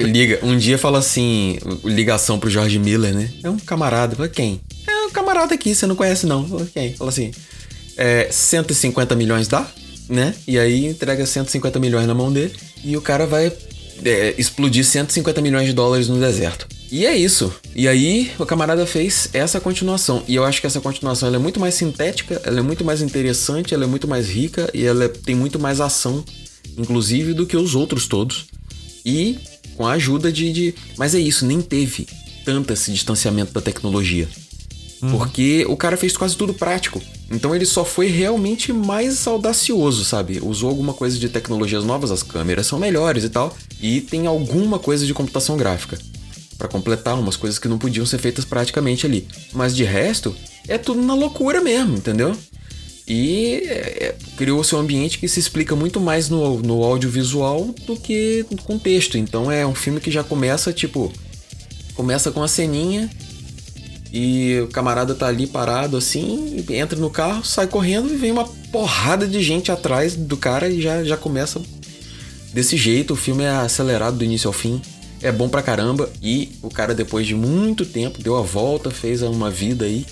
[0.00, 3.30] Liga, um dia fala assim: ligação pro George Miller, né?
[3.42, 4.16] É um camarada.
[4.16, 4.60] Fala, quem?
[4.86, 6.46] É um camarada aqui, você não conhece não.
[6.46, 6.94] Fala, quem?
[6.94, 7.30] Fala assim:
[7.96, 9.66] é, 150 milhões dá?
[10.08, 10.34] Né?
[10.46, 12.52] E aí entrega 150 milhões na mão dele
[12.82, 13.52] e o cara vai
[14.04, 16.66] é, explodir 150 milhões de dólares no deserto.
[16.90, 17.52] E é isso.
[17.74, 20.22] E aí o camarada fez essa continuação.
[20.26, 23.74] E eu acho que essa continuação é muito mais sintética, ela é muito mais interessante,
[23.74, 26.24] ela é muito mais rica e ela é, tem muito mais ação,
[26.76, 28.46] inclusive, do que os outros todos.
[29.04, 29.38] E
[29.76, 30.74] com a ajuda de, de.
[30.98, 32.06] Mas é isso, nem teve
[32.44, 34.28] tanto esse distanciamento da tecnologia.
[35.02, 35.10] Uhum.
[35.12, 37.00] Porque o cara fez quase tudo prático.
[37.30, 40.40] Então ele só foi realmente mais audacioso, sabe?
[40.42, 43.56] Usou alguma coisa de tecnologias novas, as câmeras são melhores e tal.
[43.80, 45.98] E tem alguma coisa de computação gráfica.
[46.58, 49.26] para completar umas coisas que não podiam ser feitas praticamente ali.
[49.54, 50.36] Mas de resto,
[50.68, 52.36] é tudo na loucura mesmo, entendeu?
[53.08, 57.96] E é, é criou-se um ambiente que se explica muito mais no, no audiovisual do
[57.96, 59.16] que com texto.
[59.16, 61.10] Então é um filme que já começa, tipo.
[61.94, 63.10] Começa com a ceninha
[64.12, 68.44] e o camarada tá ali parado assim, entra no carro, sai correndo e vem uma
[68.44, 71.60] porrada de gente atrás do cara e já, já começa
[72.52, 73.14] desse jeito.
[73.14, 74.80] O filme é acelerado do início ao fim.
[75.22, 76.10] É bom pra caramba.
[76.22, 80.04] E o cara, depois de muito tempo, deu a volta, fez uma vida aí,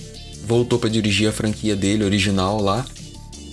[0.46, 2.84] voltou para dirigir a franquia dele, original lá,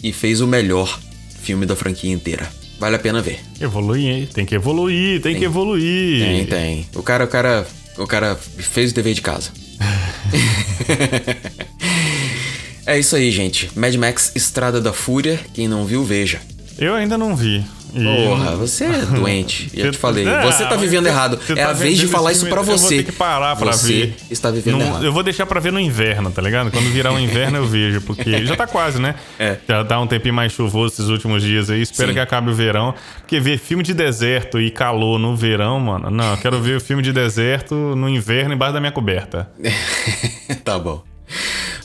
[0.03, 0.99] e fez o melhor
[1.41, 2.51] filme da franquia inteira.
[2.77, 3.39] Vale a pena ver.
[3.59, 4.29] Evoluir, hein?
[4.31, 6.25] Tem que evoluir, tem, tem que evoluir.
[6.25, 6.87] Tem, tem.
[6.93, 7.65] O cara, o cara,
[7.97, 9.51] o cara fez o dever de casa.
[12.86, 13.71] é isso aí, gente.
[13.76, 15.39] Mad Max Estrada da Fúria.
[15.53, 16.39] Quem não viu, veja.
[16.78, 17.63] Eu ainda não vi.
[17.95, 19.69] E- Porra, você é doente.
[19.73, 20.27] Já Você- te falei.
[20.27, 21.37] É, Você tá vivendo mas errado.
[21.37, 22.97] você É tá a vez de falar isso filme, pra Eu vou você.
[22.97, 24.15] ter que parar pra você ver.
[24.29, 25.05] está vivendo Não- errado.
[25.05, 26.71] eu vou deixar pra ver no inverno, tá ligado?
[26.71, 29.15] Quando virar o inverno eu vejo, porque já tá quase, né?
[29.39, 29.57] É.
[29.67, 31.81] Já tá um tempinho mais chuvoso esses últimos dias aí.
[31.81, 32.15] Espero Sim.
[32.15, 32.93] que acabe o verão.
[33.19, 36.11] Porque ver filme de deserto e calor no verão, mano.
[36.11, 39.49] Não, eu quero ver o filme de deserto no inverno embaixo da minha coberta.
[40.65, 41.01] tá bom.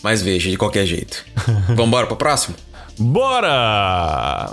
[0.03, 1.25] Mas veja, de qualquer jeito.
[1.77, 2.57] Vambora pro próximo?
[2.99, 4.51] Bora!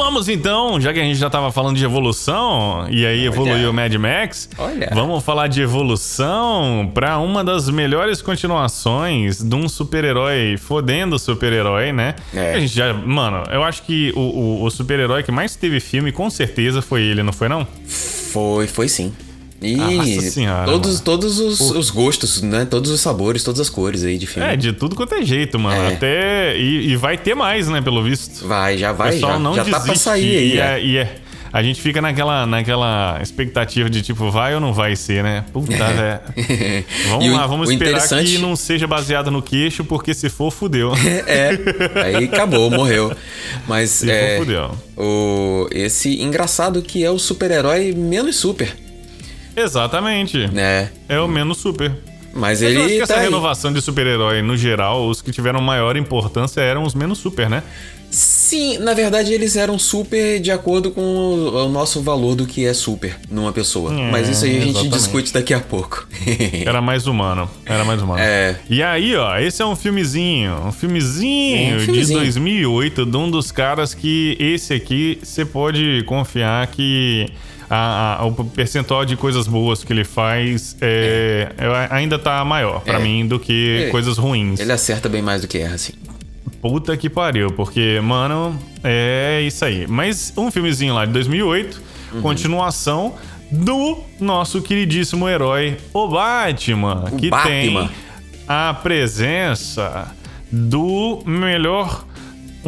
[0.00, 3.74] Vamos então, já que a gente já tava falando de evolução, e aí evoluiu o
[3.74, 4.90] Mad Max, Olha.
[4.94, 12.14] vamos falar de evolução pra uma das melhores continuações de um super-herói fodendo super-herói, né?
[12.32, 12.54] É.
[12.54, 16.12] A gente já, mano, eu acho que o, o- o super-herói que mais teve filme,
[16.12, 17.66] com certeza, foi ele, não foi não?
[18.32, 19.12] Foi, foi sim.
[19.60, 21.04] E Nossa senhora, todos, mano.
[21.04, 22.64] todos os, os gostos, né?
[22.64, 24.48] Todos os sabores, todas as cores aí de filme.
[24.48, 25.80] É, de tudo quanto é jeito, mano.
[25.82, 25.94] É.
[25.94, 26.56] Até.
[26.56, 28.46] E, e vai ter mais, né, pelo visto.
[28.46, 29.80] Vai, já O vai, pessoal já, não já desiste.
[29.80, 30.52] tá pra sair aí.
[30.54, 30.64] e, é.
[30.78, 31.16] é- e é-
[31.50, 35.44] a gente fica naquela, naquela expectativa de tipo, vai ou não vai ser, né?
[35.50, 36.20] Puta, velho.
[37.08, 40.12] Vamos E o- lá, vamos o esperar interessante- que não seja baseado no queixo, porque
[40.12, 40.92] se for, fudeu.
[41.26, 41.58] É,
[42.04, 43.12] aí acabou, morreu.
[43.66, 44.70] Mas Se é, for, fudeu.
[44.96, 48.76] o, esse engraçado que é o super-herói menos super,
[49.62, 50.46] Exatamente.
[50.48, 50.90] né?
[51.08, 51.90] É o menos super.
[52.34, 53.22] Mas Mas eu acho ele que tá essa aí.
[53.24, 57.62] renovação de super-herói, no geral, os que tiveram maior importância eram os menos super, né?
[58.10, 62.72] Sim, na verdade eles eram super de acordo com o, nosso valor do que é
[62.72, 63.92] super numa pessoa.
[63.92, 64.92] É, Mas isso aí a gente exatamente.
[64.96, 66.08] discute daqui a pouco.
[66.64, 67.50] Era mais humano.
[67.66, 68.18] Era mais humano.
[68.20, 68.56] É.
[68.70, 70.54] E aí, ó, esse é um filmezinho.
[70.66, 72.18] Um filmezinho, É, um de filmezinho.
[72.20, 77.26] 2008, de um dos caras que esse aqui você pode confiar que
[77.70, 82.80] a- a- o percentual de coisas boas que ele faz é, é- ainda tá maior
[82.80, 82.98] pra É.
[82.98, 83.90] mim do que É.
[83.90, 84.58] coisas ruins.
[84.60, 85.92] Ele acerta bem mais do que erra, assim.
[86.60, 89.86] Puta que pariu, porque, mano, é isso aí.
[89.86, 91.80] Mas um filmezinho lá de 2008,
[92.12, 92.20] Uhum.
[92.22, 93.14] continuação
[93.50, 97.48] do nosso queridíssimo herói, o Batman, O que Batman.
[97.86, 97.90] tem
[98.48, 100.08] a presença
[100.50, 102.04] do melhor.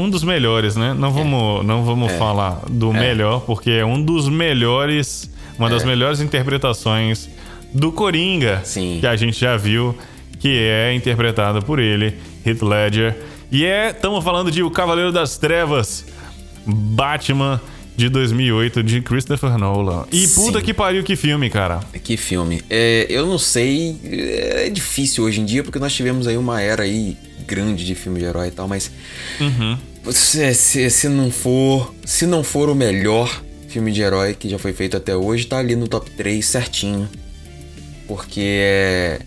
[0.01, 0.95] Um dos melhores, né?
[0.95, 6.21] Não vamos, não vamos falar do melhor, porque é um dos melhores, uma das melhores
[6.21, 7.29] interpretações
[7.73, 8.99] do Coringa Sim.
[9.01, 9.97] que a gente já viu,
[10.39, 13.17] que é interpretado por ele, Heath Ledger.
[13.53, 16.07] E é, estamos falando de O Cavaleiro das Trevas,
[16.67, 17.61] Batman
[17.97, 20.07] de 2008 de Christopher Nolan.
[20.11, 20.47] E Sim.
[20.47, 21.81] puta que pariu que filme, cara.
[22.03, 22.63] Que filme.
[22.71, 26.85] É, eu não sei, é difícil hoje em dia, porque nós tivemos aí uma era
[26.85, 28.91] aí grande de filme de herói e tal, mas
[29.41, 29.77] Uhum.
[30.11, 34.59] Se, se, se não for, se não for o melhor filme de herói que já
[34.59, 37.09] foi feito até hoje, tá ali no top 3 certinho.
[38.09, 39.21] Porque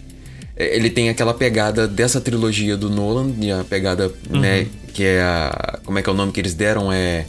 [0.56, 5.22] é, ele tem aquela pegada dessa trilogia do Nolan, e a pegada, né, que é
[5.22, 7.26] a como é que é o nome que eles deram é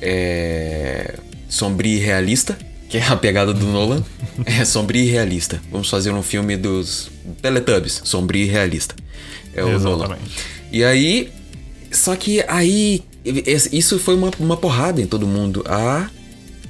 [0.00, 1.14] é
[1.48, 2.56] sombrio e realista,
[2.88, 4.02] que é a pegada do Nolan.
[4.46, 5.60] É sombrio e realista.
[5.70, 7.10] Vamos fazer um filme dos
[7.42, 8.94] Teletubbies, sombrio e realista.
[9.54, 10.06] É o Nolan.
[10.06, 10.30] Exatamente.
[10.72, 11.30] E aí.
[11.90, 13.02] Só que aí.
[13.72, 15.62] Isso foi uma, uma porrada em todo mundo.
[15.66, 16.08] A,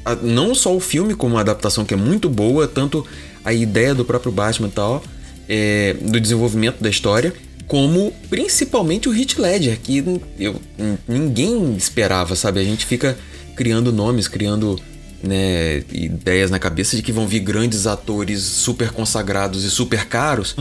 [0.05, 3.07] a- não só o filme, como a adaptação que é muito boa, tanto
[3.45, 5.03] a ideia do próprio Batman e tal,
[5.49, 7.33] é, do desenvolvimento da história,
[7.67, 9.99] como principalmente o Heath Ledger, que
[10.39, 10.61] eu,
[11.07, 12.59] ninguém esperava, sabe?
[12.61, 13.17] A gente fica
[13.55, 14.81] criando nomes, criando
[15.23, 20.55] né, ideias na cabeça de que vão vir grandes atores super consagrados e super caros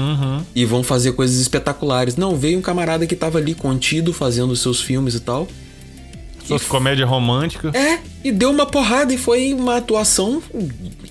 [0.55, 2.15] e vão fazer coisas espetaculares.
[2.15, 5.47] Não, veio um camarada que tava ali contido fazendo os seus filmes e tal.
[6.45, 7.71] Fosse comédia romântica.
[7.77, 10.41] É, e deu uma porrada e foi uma atuação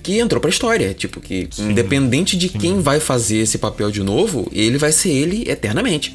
[0.03, 0.93] que entrou pra história.
[0.93, 5.49] Tipo, que independente de quem vai fazer esse papel de novo, ele vai ser ele
[5.49, 6.13] eternamente.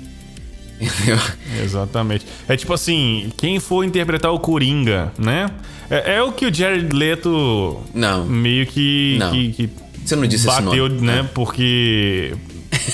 [0.81, 1.19] Entendeu?
[1.63, 2.27] Exatamente.
[2.49, 5.49] É tipo assim, quem for interpretar o Coringa, né?
[5.91, 8.25] É, é o que o Jared Leto Não.
[8.25, 9.31] meio que, Não.
[9.31, 9.71] que, que
[10.05, 11.01] Você não disse esse bateu, nome.
[11.07, 11.29] né?
[11.35, 12.35] Porque.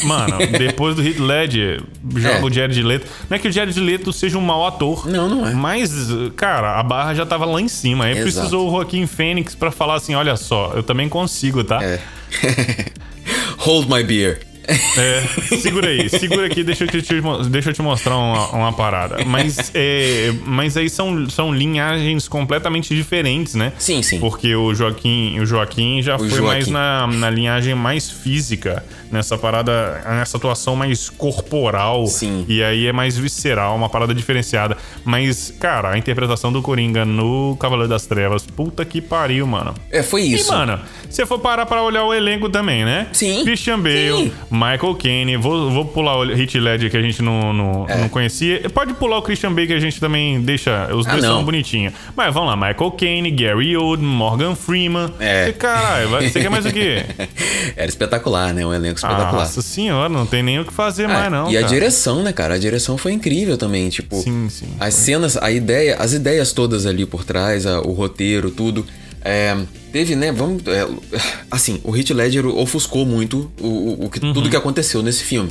[0.05, 1.83] Mano, depois do Heath Ledger,
[2.17, 2.43] joga É.
[2.45, 3.07] o Jared Leto.
[3.29, 5.09] Não é que o Jared Leto seja um mau ator.
[5.09, 5.55] Não, não é.
[5.55, 5.91] Mas,
[6.37, 8.05] cara, a barra já tava lá em cima.
[8.05, 8.25] Aí Exato.
[8.25, 11.83] precisou o Joaquim Fênix pra falar assim: olha só, eu também consigo, tá?
[11.83, 11.99] É.
[13.59, 14.41] Hold my beer.
[14.71, 15.23] É,
[15.57, 19.25] segura aí, segura aqui, deixa eu te, mo- deixa eu te mostrar uma, uma parada.
[19.25, 23.73] Mas, é, mas aí são, são linhagens completamente diferentes, né?
[23.79, 24.21] Sim, sim.
[24.21, 26.45] Porque o Joaquim, o Joaquim já foi Joaquim.
[26.47, 32.07] mais na, na linhagem mais física nessa parada, nessa atuação mais corporal.
[32.07, 32.45] Sim.
[32.49, 34.77] E aí é mais visceral, uma parada diferenciada.
[35.05, 39.75] Mas, cara, a interpretação do Coringa no Cavaleiro das Trevas, puta que pariu, mano.
[39.91, 40.53] É, foi isso.
[40.53, 43.09] E, mano, se for parar pra olhar o elenco também, né?
[43.13, 43.45] Sim.
[43.45, 44.33] Christian Bale, Sim.
[44.51, 47.97] Michael Caine, vou, vou pular o Heath Ledger que a gente não, não, É.
[47.99, 48.69] não conhecia.
[48.71, 51.37] Pode pular o Christian Bale que a gente também deixa, os Ah, dois não.
[51.37, 51.93] são bonitinhos.
[52.17, 55.13] Mas vamos lá, Michael Caine, Gary Oldman, Morgan Freeman.
[55.19, 55.53] É.
[55.53, 57.05] Caralho, você quer mais o quê?
[57.77, 58.65] Era espetacular, né?
[58.67, 59.33] Um elenco espetacular.
[59.45, 61.73] Nossa senhora, não tem nem o que fazer Ah, mais não, e a cara.
[61.73, 62.55] direção, né, cara?
[62.55, 64.21] A direção foi incrível também, tipo.
[64.21, 64.69] Sim, sim.
[64.79, 68.87] As cenas, a ideia, as ideias todas ali por trás, a- o roteiro, tudo.
[69.23, 69.57] É,
[69.93, 70.33] teve, né?
[70.33, 70.63] Vamos.
[70.67, 70.87] é,
[71.51, 74.33] assim, o Heath Ledger ofuscou muito o, o- o que, Uhum.
[74.33, 75.51] tudo que aconteceu nesse filme.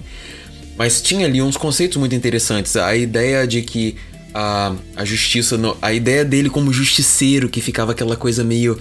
[0.78, 2.76] Mas tinha ali uns conceitos muito interessantes.
[2.78, 3.96] A ideia de que
[4.34, 5.60] a, a justiça.
[5.82, 8.78] a ideia dele como justiceiro, que ficava aquela coisa meio.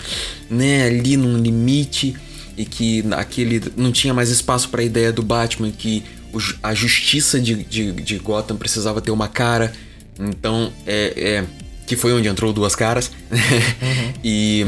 [0.48, 2.14] né, ali num limite.
[2.58, 3.62] E que aquele.
[3.76, 6.02] não tinha mais espaço para a ideia do Batman, que
[6.62, 9.72] a justiça de, de, de Gotham precisava ter uma cara.
[10.18, 11.12] Então, é.
[11.16, 11.44] é-
[11.86, 13.10] que foi onde entrou duas caras.
[14.22, 14.66] e.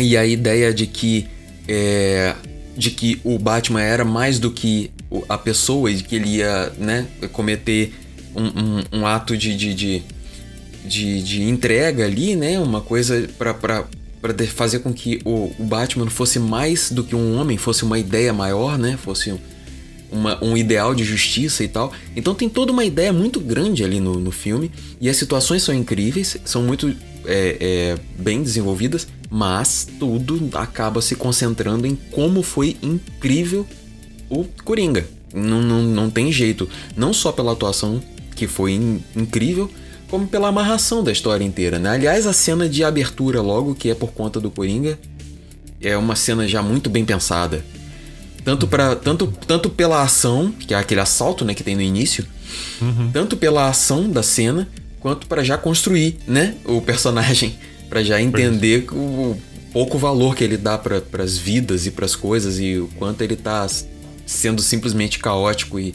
[0.00, 1.26] e a ideia de que.
[1.68, 2.34] é,
[2.76, 4.90] de que o Batman era mais do que
[5.28, 7.94] a pessoa e que ele ia, né, cometer
[8.34, 10.02] um, um- um ato de, de, de,
[10.84, 12.58] de, de entrega ali, né?
[12.58, 13.54] Uma coisa pra,
[14.32, 17.98] de- fazer com que o, o Batman fosse mais do que um homem, fosse uma
[17.98, 18.96] ideia maior, né?
[18.96, 19.38] Fosse um-
[20.10, 21.92] uma- um ideal de justiça e tal.
[22.16, 24.70] Então tem toda uma ideia muito grande ali no, no filme.
[25.00, 26.94] E as situações são incríveis, são muito
[27.26, 33.66] é, é, bem desenvolvidas, mas tudo acaba se concentrando em como foi incrível
[34.28, 35.06] o Coringa.
[35.32, 36.68] Não, não, não tem jeito.
[36.96, 38.00] Não só pela atuação,
[38.36, 39.70] que foi in- incrível,
[40.14, 41.90] como pela amarração da história inteira, né?
[41.90, 44.96] Aliás, a cena de abertura logo, que é por conta do Coringa,
[45.80, 47.64] é uma cena já muito bem pensada.
[48.44, 52.24] Tanto, pra, tanto, tanto pela ação, que é aquele assalto né, que tem no início,
[53.12, 54.68] tanto pela ação da cena,
[55.00, 57.58] quanto para já construir né, o personagem,
[57.90, 59.36] para já entender o
[59.72, 63.20] pouco valor que ele dá para as vidas e para as coisas e o quanto
[63.22, 63.66] ele tá
[64.24, 65.92] sendo simplesmente caótico e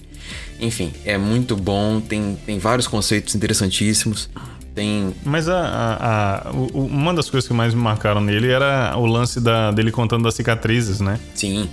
[0.60, 4.30] enfim, é muito bom, tem, tem vários conceitos interessantíssimos.
[4.76, 8.94] Tem Mas a, a- a- o- uma das coisas que mais me marcaram nele era
[8.98, 11.20] o lance da, dele contando das cicatrizes, né?
[11.34, 11.68] sim.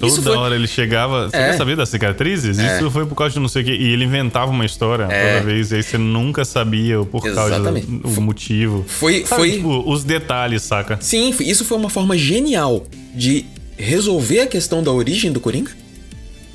[0.00, 1.30] Toda foi- hora ele chegava.
[1.30, 1.50] Você É.
[1.50, 2.58] quer saber das cicatrizes?
[2.58, 2.76] É.
[2.76, 3.70] Isso foi por causa de não sei o quê.
[3.78, 5.34] E ele inventava uma história É.
[5.34, 5.70] toda vez.
[5.70, 7.86] E aí você nunca sabia o por causa Exatamente.
[7.86, 8.84] do o motivo.
[8.88, 10.98] Foi- Sabe, foi- tipo, os detalhes, saca?
[11.00, 13.46] Sim, isso foi uma forma genial de
[13.78, 15.70] resolver a questão da origem do Coringa.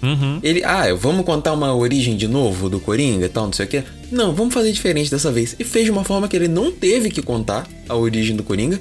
[0.02, 0.40] Uhum.
[0.44, 3.70] Ele, ah, vamos contar uma origem de novo do Coringa e tal, não sei o
[3.70, 3.84] quê.
[4.12, 5.56] Não, vamos fazer diferente dessa vez.
[5.60, 8.80] E fez de uma forma que ele não teve que contar a origem do Coringa.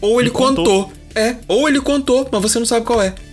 [0.00, 0.84] Ou ele contou.
[0.84, 0.92] contou.
[1.14, 3.14] É, ou ele contou, mas você não sabe qual é.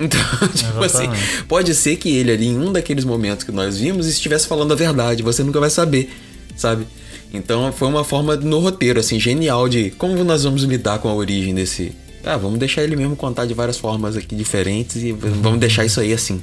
[0.00, 0.20] Então,
[0.54, 1.44] tipo assim, Exatamente.
[1.48, 4.76] pode ser que ele ali, em um daqueles momentos que nós vimos, estivesse falando a
[4.76, 5.24] verdade.
[5.24, 6.08] Você nunca vai saber,
[6.56, 6.86] sabe?
[7.34, 11.14] Então foi uma forma no roteiro, assim, genial de como nós vamos lidar com a
[11.14, 11.92] origem desse.
[12.28, 16.00] Ah, vamos deixar ele mesmo contar de várias formas aqui diferentes e vamos deixar isso
[16.00, 16.40] aí assim.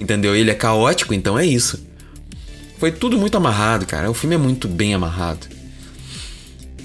[0.00, 0.34] Entendeu?
[0.34, 1.84] Ele é caótico, então é isso.
[2.78, 4.10] Foi tudo muito amarrado, cara.
[4.10, 5.46] O filme é muito bem amarrado.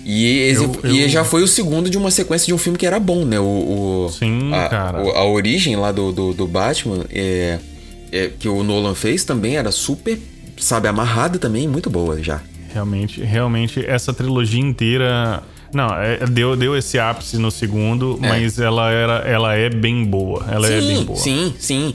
[0.06, 2.78] E, esse- Eu- e eu- já foi o segundo de uma sequência de um filme
[2.78, 3.40] que era bom, né?
[3.40, 3.44] O,
[4.08, 5.04] o- Sim, a, cara.
[5.04, 7.60] o- a origem lá do, do, do Batman, é,
[8.12, 10.18] é, que o Nolan fez também era super,
[10.58, 12.42] sabe, amarrada também, muito boa já.
[12.74, 15.44] Realmente, realmente, essa trilogia inteira.
[15.74, 20.46] Não, é- deu, deu esse ápice no segundo, mas ela, era, ela é bem boa.
[20.50, 21.20] Ela é bem sim, boa.
[21.20, 21.94] sim, sim.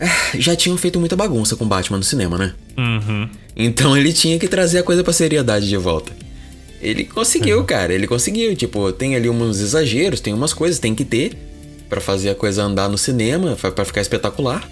[0.00, 0.06] Ah,
[0.38, 2.52] Já tinham feito muita bagunça com Batman no cinema, né?
[2.76, 3.28] Uhum.
[3.56, 6.12] Então ele tinha que trazer a coisa pra seriedade de volta.
[6.82, 7.64] Ele conseguiu, Uhum.
[7.64, 7.94] cara.
[7.94, 8.54] Ele conseguiu.
[8.54, 11.34] Tipo, tem ali uns exageros, tem umas coisas, tem que ter
[11.88, 14.68] pra fazer a coisa andar no cinema, pra ficar espetacular.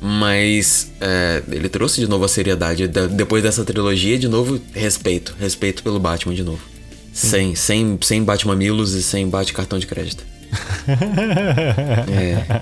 [0.00, 2.88] Mas é, ele trouxe de novo a seriedade.
[2.88, 5.34] Da- Depois dessa trilogia, de novo, respeito.
[5.38, 6.62] Respeito pelo Batman de novo.
[7.12, 10.24] Sem, sem, sem bate-mamilos e sem bate-cartão de crédito.
[12.10, 12.60] É.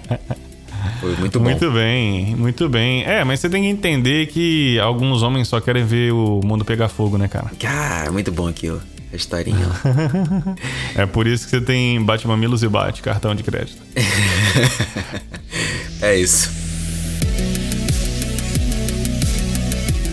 [1.00, 1.44] Foi muito bom.
[1.44, 3.04] Muito bem, muito bem.
[3.04, 6.88] É, mas você tem que entender que alguns homens só querem ver o mundo pegar
[6.88, 7.50] fogo, né, cara?
[7.58, 8.82] Cara, muito bom aquilo.
[9.12, 9.66] A historinha.
[10.94, 13.80] É por isso que você tem bate mamilos e bate cartão de crédito.
[16.02, 16.50] é isso.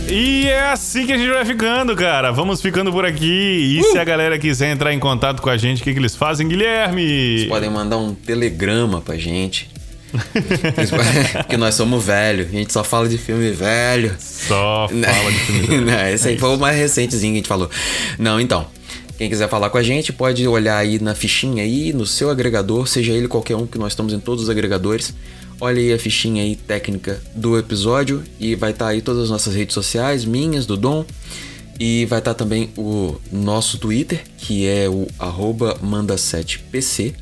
[0.08, 2.32] E é assim que a gente vai ficando, cara.
[2.32, 3.80] Vamos ficando por aqui.
[3.80, 6.16] E se a galera quiser entrar em contato com a gente, o que, que eles
[6.16, 7.38] fazem, Guilherme?
[7.38, 9.70] Vocês podem mandar um telegrama pra gente.
[11.38, 14.16] Porque nós somos velhos, a gente só fala de filme velho.
[14.20, 15.82] Só fala de filme.
[15.91, 17.70] Não, esse aí foi o mais recentezinho que a gente falou.
[18.20, 18.68] Não, então.
[19.18, 22.86] Quem quiser falar com a gente, pode olhar aí na fichinha aí, no seu agregador,
[22.86, 25.14] seja ele qualquer um, que nós estamos em todos os agregadores.
[25.60, 29.30] Olha aí a fichinha aí técnica do episódio e vai estar tá aí todas as
[29.30, 31.06] nossas redes sociais, minhas, do Dom.
[31.80, 35.08] E vai estar tá também o nosso Twitter, que é o
[35.82, 37.14] manda7pc,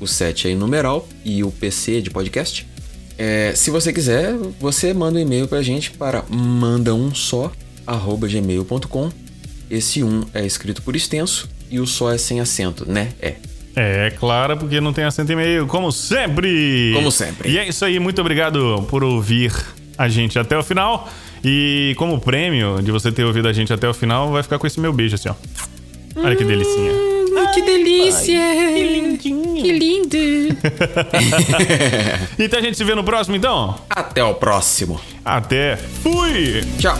[0.00, 2.66] o 7 é em numeral e o PC de podcast.
[3.18, 9.10] É, se você quiser, você manda um e-mail pra gente para mandaumsó@gmail.com.
[9.70, 13.12] Esse um é escrito por extenso e o só é sem acento, né?
[13.20, 13.36] É.
[13.74, 16.92] É, claro, porque não tem acento e meio, como sempre.
[16.94, 17.50] Como sempre.
[17.50, 19.52] E é isso aí, muito obrigado por ouvir
[19.96, 21.08] a gente até o final.
[21.44, 24.66] E como prêmio de você ter ouvido a gente até o final, vai ficar com
[24.66, 25.34] esse meu beijo assim, ó.
[26.16, 26.92] Olha que delicinha.
[26.92, 27.10] Hum,
[27.54, 28.38] que delícia!
[28.38, 29.62] Ai, que lindinho!
[29.62, 30.56] Que lindo!
[32.38, 33.78] então a gente se vê no próximo, então?
[33.88, 35.00] Até o próximo.
[35.24, 35.76] Até.
[35.76, 36.62] Fui!
[36.78, 36.98] Tchau!